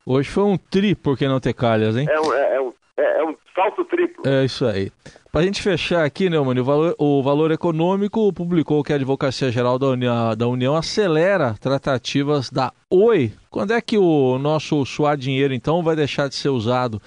Hoje 0.07 0.31
foi 0.31 0.45
um 0.45 0.57
tri, 0.57 0.95
por 0.95 1.17
que 1.17 1.26
não 1.26 1.40
ter 1.40 1.55
calhas, 1.55 1.97
hein? 1.97 2.07
É 2.09 2.21
um, 2.21 2.35
é, 2.35 2.57
é 2.57 2.61
um, 2.61 2.75
é, 2.97 3.19
é 3.19 3.25
um 3.25 3.37
salto 3.55 3.85
triplo. 3.85 4.26
É 4.26 4.45
isso 4.45 4.64
aí. 4.64 4.90
Para 5.33 5.43
a 5.43 5.45
gente 5.45 5.63
fechar 5.63 6.05
aqui, 6.05 6.29
né, 6.29 6.37
o 6.41 6.65
valor, 6.65 6.97
o 6.99 7.23
valor 7.23 7.53
Econômico 7.53 8.33
publicou 8.33 8.83
que 8.83 8.93
a 8.93 8.97
Advocacia 8.97 9.49
Geral 9.49 9.79
da 9.79 9.87
União, 9.87 10.37
da 10.37 10.49
União 10.49 10.75
acelera 10.75 11.55
tratativas 11.61 12.51
da 12.51 12.73
Oi. 12.91 13.31
Quando 13.49 13.73
é 13.73 13.81
que 13.81 13.97
o 13.97 14.39
nosso 14.39 14.85
suar 14.85 15.17
dinheiro, 15.17 15.55
então, 15.55 15.85
vai 15.85 15.95
deixar 15.95 16.29
de 16.29 16.35
ser 16.35 16.49
usado 16.49 17.01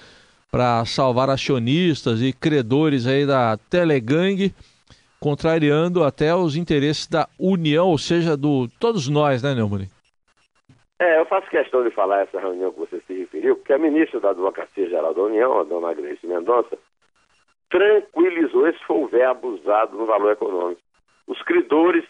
para 0.50 0.86
salvar 0.86 1.28
acionistas 1.28 2.22
e 2.22 2.32
credores 2.32 3.06
aí 3.06 3.26
da 3.26 3.58
Telegang, 3.68 4.54
contrariando 5.20 6.02
até 6.02 6.34
os 6.34 6.56
interesses 6.56 7.06
da 7.06 7.28
União, 7.38 7.88
ou 7.88 7.98
seja, 7.98 8.38
do 8.38 8.68
todos 8.80 9.06
nós, 9.06 9.42
né, 9.42 9.54
Neumann? 9.54 9.86
É, 10.98 11.20
eu 11.20 11.26
faço 11.26 11.50
questão 11.50 11.84
de 11.84 11.90
falar 11.90 12.22
essa 12.22 12.40
reunião 12.40 12.72
que 12.72 12.78
você 12.78 13.02
se 13.06 13.12
referiu, 13.12 13.56
porque 13.56 13.74
a 13.74 13.78
ministra 13.78 14.18
da 14.18 14.30
Advocacia 14.30 14.88
Geral 14.88 15.12
da 15.12 15.22
União, 15.22 15.60
a 15.60 15.64
dona 15.64 15.92
Grace 15.92 16.26
Mendonça, 16.26 16.78
tranquilizou, 17.74 18.68
esse 18.68 18.78
foi 18.84 18.98
o 18.98 19.08
verbo 19.08 19.48
usado 19.48 19.96
no 19.98 20.06
valor 20.06 20.30
econômico, 20.30 20.80
os 21.26 21.42
credores, 21.42 22.04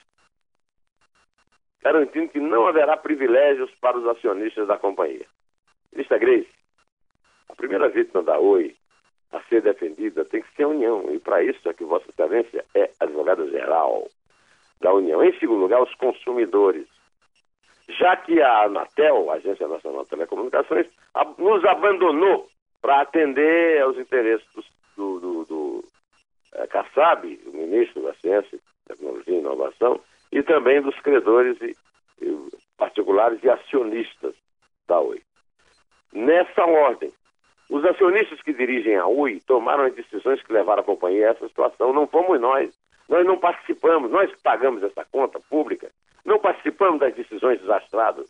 garantindo 1.82 2.28
que 2.28 2.38
não 2.38 2.66
haverá 2.66 2.98
privilégios 2.98 3.70
para 3.80 3.96
os 3.96 4.06
acionistas 4.06 4.68
da 4.68 4.76
companhia. 4.76 5.24
Ministra 5.90 6.18
Grace, 6.18 6.50
a 7.48 7.54
primeira 7.54 7.88
vítima 7.88 8.22
da 8.22 8.38
Oi 8.38 8.76
a 9.32 9.40
ser 9.44 9.62
defendida 9.62 10.22
tem 10.26 10.42
que 10.42 10.54
ser 10.54 10.64
a 10.64 10.68
União, 10.68 11.06
e 11.10 11.18
para 11.18 11.42
isso 11.42 11.66
é 11.66 11.72
que 11.72 11.82
Vossa 11.82 12.10
Excelência 12.10 12.62
é 12.74 12.90
advogada-geral 13.00 14.06
da 14.82 14.92
União. 14.92 15.24
Em 15.24 15.32
segundo 15.38 15.60
lugar, 15.60 15.82
os 15.82 15.94
consumidores 15.94 16.86
já 17.88 18.16
que 18.16 18.40
a 18.40 18.64
Anatel, 18.64 19.30
a 19.30 19.34
Agência 19.34 19.66
Nacional 19.66 20.04
de 20.04 20.10
Telecomunicações, 20.10 20.86
nos 21.38 21.64
abandonou 21.64 22.48
para 22.82 23.00
atender 23.00 23.82
aos 23.82 23.96
interesses 23.98 24.46
do, 24.96 25.20
do, 25.20 25.44
do, 25.44 25.53
Kassab, 26.68 27.40
o 27.46 27.56
ministro 27.56 28.02
da 28.02 28.14
Ciência, 28.14 28.58
Tecnologia 28.86 29.34
e 29.34 29.38
Inovação, 29.38 30.00
e 30.32 30.42
também 30.42 30.80
dos 30.80 30.98
credores 31.00 31.60
e, 31.60 31.76
e 32.20 32.48
particulares 32.76 33.42
e 33.42 33.48
acionistas 33.48 34.34
da 34.86 35.00
Oi. 35.00 35.22
Nessa 36.12 36.64
ordem, 36.64 37.12
os 37.70 37.84
acionistas 37.84 38.40
que 38.42 38.52
dirigem 38.52 38.96
a 38.96 39.06
Oi 39.06 39.40
tomaram 39.46 39.84
as 39.84 39.94
decisões 39.94 40.42
que 40.42 40.52
levaram 40.52 40.82
a 40.82 40.84
companhia 40.84 41.28
a 41.28 41.30
essa 41.30 41.48
situação. 41.48 41.92
Não 41.92 42.06
fomos 42.06 42.40
nós. 42.40 42.72
Nós 43.08 43.26
não 43.26 43.38
participamos, 43.38 44.10
nós 44.10 44.30
pagamos 44.42 44.82
essa 44.82 45.04
conta 45.04 45.38
pública, 45.50 45.90
não 46.24 46.38
participamos 46.38 47.00
das 47.00 47.14
decisões 47.14 47.60
desastradas 47.60 48.26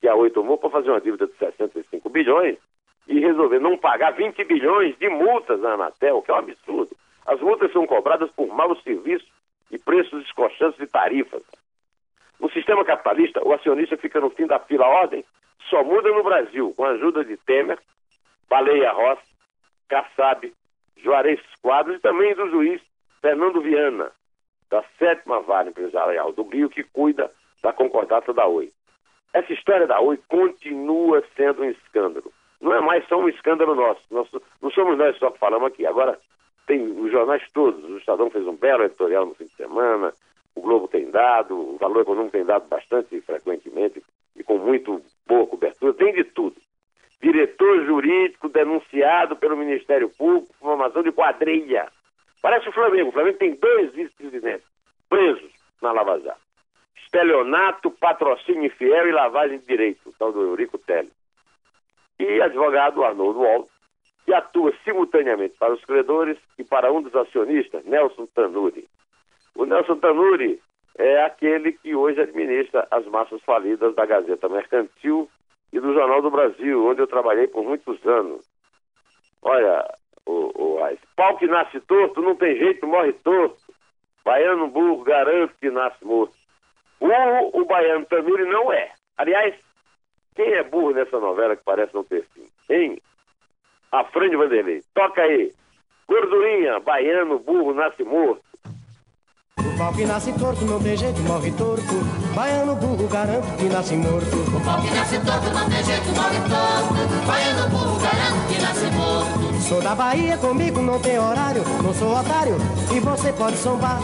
que 0.00 0.08
a 0.08 0.14
Oi 0.14 0.30
tomou 0.30 0.58
para 0.58 0.70
fazer 0.70 0.90
uma 0.90 1.00
dívida 1.00 1.26
de 1.26 1.36
65 1.36 2.08
bilhões 2.10 2.58
e 3.06 3.20
resolver 3.20 3.60
não 3.60 3.78
pagar 3.78 4.12
20 4.12 4.44
bilhões 4.44 4.98
de 4.98 5.08
multas 5.08 5.60
na 5.60 5.74
Anatel, 5.74 6.22
que 6.22 6.30
é 6.30 6.34
um 6.34 6.38
absurdo. 6.38 6.96
As 7.26 7.40
multas 7.40 7.72
são 7.72 7.86
cobradas 7.86 8.30
por 8.30 8.46
mau 8.48 8.74
serviço 8.76 9.26
e 9.70 9.78
preços 9.78 10.24
escochantes 10.24 10.78
de 10.78 10.86
tarifas. 10.86 11.42
No 12.38 12.50
sistema 12.50 12.84
capitalista, 12.84 13.46
o 13.46 13.52
acionista 13.52 13.96
fica 13.96 14.20
no 14.20 14.30
fim 14.30 14.46
da 14.46 14.58
fila. 14.60 14.84
A 14.84 14.88
ordem 14.88 15.24
só 15.68 15.82
muda 15.82 16.10
no 16.10 16.22
Brasil, 16.22 16.72
com 16.76 16.84
a 16.84 16.90
ajuda 16.90 17.24
de 17.24 17.36
Temer, 17.38 17.78
Baleia 18.48 18.92
Rossi, 18.92 19.26
Kassab, 19.88 20.52
Juarez 20.98 21.40
Quadros 21.62 21.96
e 21.96 22.00
também 22.00 22.34
do 22.34 22.48
juiz 22.50 22.80
Fernando 23.20 23.60
Viana, 23.60 24.12
da 24.70 24.84
sétima 24.98 25.40
vara 25.40 25.68
empresarial 25.68 26.32
do 26.32 26.44
Rio, 26.44 26.68
que 26.68 26.84
cuida 26.84 27.30
da 27.62 27.72
concordata 27.72 28.32
da 28.32 28.46
Oi. 28.46 28.70
Essa 29.32 29.52
história 29.52 29.86
da 29.86 30.00
Oi 30.00 30.18
continua 30.28 31.24
sendo 31.34 31.62
um 31.62 31.70
escândalo. 31.70 32.32
Não 32.60 32.72
é 32.72 32.80
mais 32.80 33.06
só 33.08 33.18
um 33.18 33.28
escândalo 33.28 33.74
nosso. 33.74 34.02
Nós, 34.10 34.28
não 34.62 34.70
somos 34.70 34.96
nós 34.96 35.16
só 35.18 35.30
que 35.30 35.38
falamos 35.38 35.68
aqui. 35.68 35.84
Agora 35.84 36.18
tem 36.66 36.82
os 36.82 37.10
jornais 37.10 37.42
todos. 37.52 37.84
O 37.84 37.98
Estadão 37.98 38.30
fez 38.30 38.46
um 38.46 38.56
belo 38.56 38.84
editorial 38.84 39.26
no 39.26 39.34
fim 39.34 39.44
de 39.44 39.54
semana, 39.54 40.12
o 40.54 40.60
Globo 40.60 40.88
tem 40.88 41.10
dado, 41.10 41.54
o 41.54 41.76
Valor 41.78 42.02
Econômico 42.02 42.32
tem 42.32 42.44
dado 42.44 42.66
bastante 42.68 43.20
frequentemente 43.20 44.02
e 44.34 44.42
com 44.42 44.58
muito 44.58 45.02
boa 45.26 45.46
cobertura. 45.46 45.94
Tem 45.94 46.12
de 46.12 46.24
tudo. 46.24 46.56
Diretor 47.20 47.84
jurídico 47.84 48.48
denunciado 48.48 49.36
pelo 49.36 49.56
Ministério 49.56 50.10
Público 50.10 50.54
formação 50.60 51.02
de 51.02 51.12
quadrilha. 51.12 51.88
Parece 52.42 52.68
o 52.68 52.72
Flamengo. 52.72 53.08
O 53.08 53.12
Flamengo 53.12 53.38
tem 53.38 53.54
dois 53.54 53.92
vice-presidentes 53.92 54.66
presos 55.08 55.50
na 55.80 55.92
Lava 55.92 56.18
Jato. 56.20 56.40
Estelionato, 57.04 57.90
patrocínio 57.90 58.66
infiel 58.66 59.08
e 59.08 59.12
lavagem 59.12 59.58
de 59.58 59.66
direito, 59.66 60.08
o 60.08 60.12
tal 60.12 60.32
do 60.32 60.42
Eurico 60.42 60.78
Teles. 60.78 61.12
E 62.18 62.40
advogado 62.40 63.04
Arnoldo 63.04 63.40
Walter, 63.40 63.70
que 64.26 64.34
atua 64.34 64.74
simultaneamente 64.84 65.56
para 65.56 65.72
os 65.72 65.84
credores 65.84 66.36
e 66.58 66.64
para 66.64 66.92
um 66.92 67.00
dos 67.00 67.14
acionistas, 67.14 67.84
Nelson 67.84 68.26
Tanuri. 68.34 68.86
O 69.54 69.64
Nelson 69.64 69.96
Tanuri 69.96 70.60
é 70.98 71.22
aquele 71.22 71.72
que 71.72 71.94
hoje 71.94 72.20
administra 72.20 72.88
as 72.90 73.06
massas 73.06 73.40
falidas 73.42 73.94
da 73.94 74.04
Gazeta 74.04 74.48
Mercantil 74.48 75.30
e 75.72 75.78
do 75.78 75.94
Jornal 75.94 76.20
do 76.20 76.30
Brasil, 76.30 76.84
onde 76.84 77.00
eu 77.00 77.06
trabalhei 77.06 77.46
por 77.46 77.62
muitos 77.62 78.04
anos. 78.04 78.44
Olha, 79.42 79.88
o, 80.26 80.50
o 80.56 80.98
pau 81.14 81.36
que 81.36 81.46
nasce 81.46 81.80
torto, 81.82 82.20
não 82.20 82.34
tem 82.34 82.56
jeito, 82.56 82.84
morre 82.84 83.12
torto. 83.12 83.56
Baiano 84.24 84.66
burro, 84.66 85.04
garanto 85.04 85.54
que 85.60 85.70
nasce 85.70 86.04
morto. 86.04 86.34
O, 86.98 87.60
o 87.60 87.64
baiano 87.64 88.04
Tanuri 88.06 88.44
não 88.44 88.72
é. 88.72 88.90
Aliás, 89.16 89.54
quem 90.34 90.52
é 90.52 90.64
burro 90.64 90.90
nessa 90.90 91.20
novela 91.20 91.54
que 91.54 91.62
parece 91.62 91.94
não 91.94 92.02
ter 92.02 92.26
fim? 92.34 92.48
Hein? 92.68 93.00
Afrânio 93.92 94.38
Vanderlei. 94.38 94.82
Toca 94.94 95.22
aí. 95.22 95.52
Gordurinha, 96.08 96.78
baiano, 96.80 97.38
burro, 97.38 97.74
nasce 97.74 98.04
morto. 98.04 98.42
O 99.58 99.78
pau 99.78 99.92
que 99.92 100.04
nasce 100.04 100.32
torto 100.38 100.64
não 100.64 100.80
tem 100.82 100.96
jeito, 100.96 101.20
morre 101.22 101.50
torto. 101.52 101.94
Baiano 102.34 102.76
burro, 102.76 103.08
garanto 103.08 103.56
que 103.56 103.64
nasce 103.64 103.96
morto. 103.96 104.36
O 104.56 104.64
pau 104.64 104.80
que 104.80 104.90
nasce 104.94 105.18
torto 105.20 105.50
não 105.50 105.68
tem 105.68 105.84
jeito, 105.84 106.08
morre 106.14 106.38
torto. 106.48 107.26
Baiano 107.26 107.68
burro, 107.68 108.00
garanto 108.00 108.48
que 108.48 108.62
nasce 108.62 108.86
morto. 108.96 109.62
Sou 109.62 109.82
da 109.82 109.94
Bahia, 109.94 110.38
comigo 110.38 110.80
não 110.80 111.00
tem 111.00 111.18
horário. 111.18 111.62
Não 111.82 111.92
sou 111.92 112.16
otário 112.16 112.56
e 112.94 113.00
você 113.00 113.32
pode 113.32 113.56
sombar. 113.56 113.98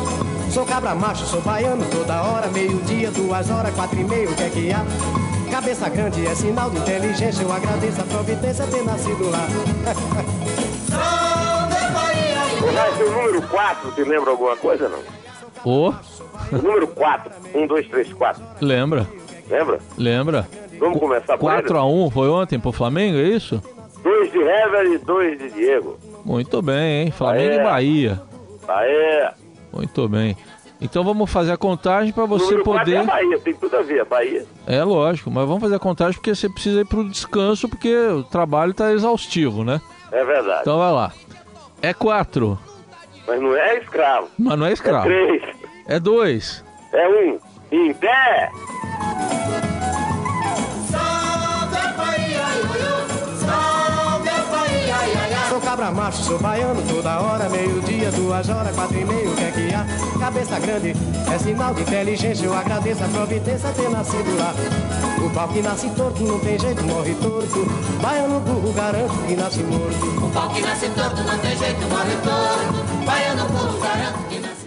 Sou 0.50 0.66
cabra 0.66 0.94
macho, 0.94 1.24
sou 1.24 1.40
baiano 1.40 1.84
toda 1.90 2.22
hora. 2.22 2.48
Meio-dia, 2.48 3.10
duas 3.10 3.48
horas, 3.50 3.74
quatro 3.74 3.98
e 3.98 4.04
meio, 4.04 4.30
o 4.30 4.36
que 4.36 4.42
é 4.42 4.50
que 4.50 4.72
há? 4.72 4.84
Cabeça 5.52 5.86
grande 5.90 6.26
é 6.26 6.34
sinal 6.34 6.70
de 6.70 6.78
inteligência. 6.78 7.42
Eu 7.42 7.52
agradeço 7.52 8.00
a 8.00 8.04
providência 8.04 8.66
ter 8.66 8.82
nascido 8.84 9.30
lá. 9.30 9.46
O 12.62 12.74
Raio, 12.74 13.08
o 13.08 13.10
número 13.12 13.42
4, 13.48 13.90
te 13.92 14.04
lembra 14.04 14.30
alguma 14.30 14.56
coisa, 14.56 14.88
não? 14.88 15.00
Ô, 15.64 15.88
O 16.52 16.56
número 16.62 16.86
4, 16.86 17.32
1, 17.54 17.66
2, 17.66 17.88
3, 17.88 18.12
4. 18.12 18.42
lembra, 18.60 19.06
Lembra? 19.50 19.78
lembra. 19.98 20.48
Vamos 20.78 20.98
começar 21.00 21.36
por 21.36 21.52
ele? 21.52 21.62
4x1 21.68 22.10
foi 22.12 22.28
ontem 22.28 22.60
pro 22.60 22.70
Flamengo, 22.72 23.18
é 23.18 23.22
isso? 23.22 23.60
Dois 24.02 24.30
de 24.30 24.38
Hever 24.38 24.92
e 24.92 24.98
dois 24.98 25.38
de 25.38 25.50
Diego. 25.50 25.98
Muito 26.24 26.62
bem, 26.62 27.02
hein? 27.06 27.10
Flamengo 27.10 27.50
Aê. 27.50 27.58
e 27.58 27.62
Bahia. 27.64 28.22
Aê! 28.68 29.28
Muito 29.72 30.08
bem. 30.08 30.36
Então 30.84 31.04
vamos 31.04 31.30
fazer 31.30 31.52
a 31.52 31.56
contagem 31.56 32.12
para 32.12 32.24
você 32.26 32.44
Número 32.46 32.64
quatro 32.64 32.84
poder. 32.84 32.96
é 32.96 33.00
a 33.00 33.04
Bahia, 33.04 33.38
tem 33.38 33.54
tudo 33.54 33.76
a 33.76 33.82
ver, 33.82 34.00
a 34.00 34.04
Bahia. 34.04 34.44
É 34.66 34.82
lógico, 34.82 35.30
mas 35.30 35.46
vamos 35.46 35.62
fazer 35.62 35.76
a 35.76 35.78
contagem 35.78 36.14
porque 36.14 36.34
você 36.34 36.48
precisa 36.48 36.80
ir 36.80 36.84
pro 36.84 37.08
descanso 37.08 37.68
porque 37.68 37.94
o 38.08 38.24
trabalho 38.24 38.74
tá 38.74 38.92
exaustivo, 38.92 39.62
né? 39.62 39.80
É 40.10 40.24
verdade. 40.24 40.62
Então 40.62 40.78
vai 40.78 40.90
lá. 40.92 41.12
É 41.80 41.94
4, 41.94 42.58
Mas 43.26 43.40
não 43.40 43.54
é 43.56 43.78
escravo. 43.78 44.28
mas 44.38 44.58
não 44.58 44.66
é 44.66 44.70
É 44.70 44.72
escravo. 44.72 45.04
três. 45.04 45.42
É 45.86 46.00
2, 46.00 46.64
É 46.92 47.08
um. 47.08 47.38
Em 47.70 47.94
pé! 47.94 48.50
Cabra 55.82 55.90
macho, 55.90 56.22
sou 56.22 56.38
baiano 56.38 56.80
toda 56.82 57.20
hora, 57.20 57.48
meio-dia, 57.48 58.10
duas 58.12 58.48
horas, 58.48 58.74
quatro 58.74 58.96
e 58.96 59.04
meio, 59.04 59.32
o 59.32 59.34
que 59.34 59.42
é 59.42 59.50
que 59.50 59.74
há? 59.74 59.84
Cabeça 60.18 60.60
grande 60.60 60.94
é 61.32 61.38
sinal 61.38 61.74
de 61.74 61.82
inteligência, 61.82 62.46
eu 62.46 62.54
agradeço 62.54 63.02
a 63.02 63.08
providência 63.08 63.68
ter 63.70 63.90
nascido 63.90 64.38
lá. 64.38 64.54
O 65.24 65.30
pau 65.30 65.48
que 65.48 65.60
nasce 65.60 65.90
torto 65.90 66.22
não 66.22 66.38
tem 66.38 66.58
jeito, 66.58 66.82
morre 66.84 67.14
torto. 67.14 67.66
Baiano 68.00 68.40
burro, 68.40 68.72
garanto 68.72 69.26
que 69.26 69.34
nasce 69.34 69.62
morto. 69.64 70.24
O 70.24 70.30
pau 70.30 70.48
que 70.50 70.60
nasce 70.60 70.88
torto 70.90 71.22
não 71.22 71.38
tem 71.38 71.56
jeito, 71.56 71.80
morre 71.88 72.16
torto. 72.22 73.04
Baiano 73.04 73.44
burro, 73.46 73.80
garanto 73.80 74.28
que 74.28 74.38
nasce 74.38 74.61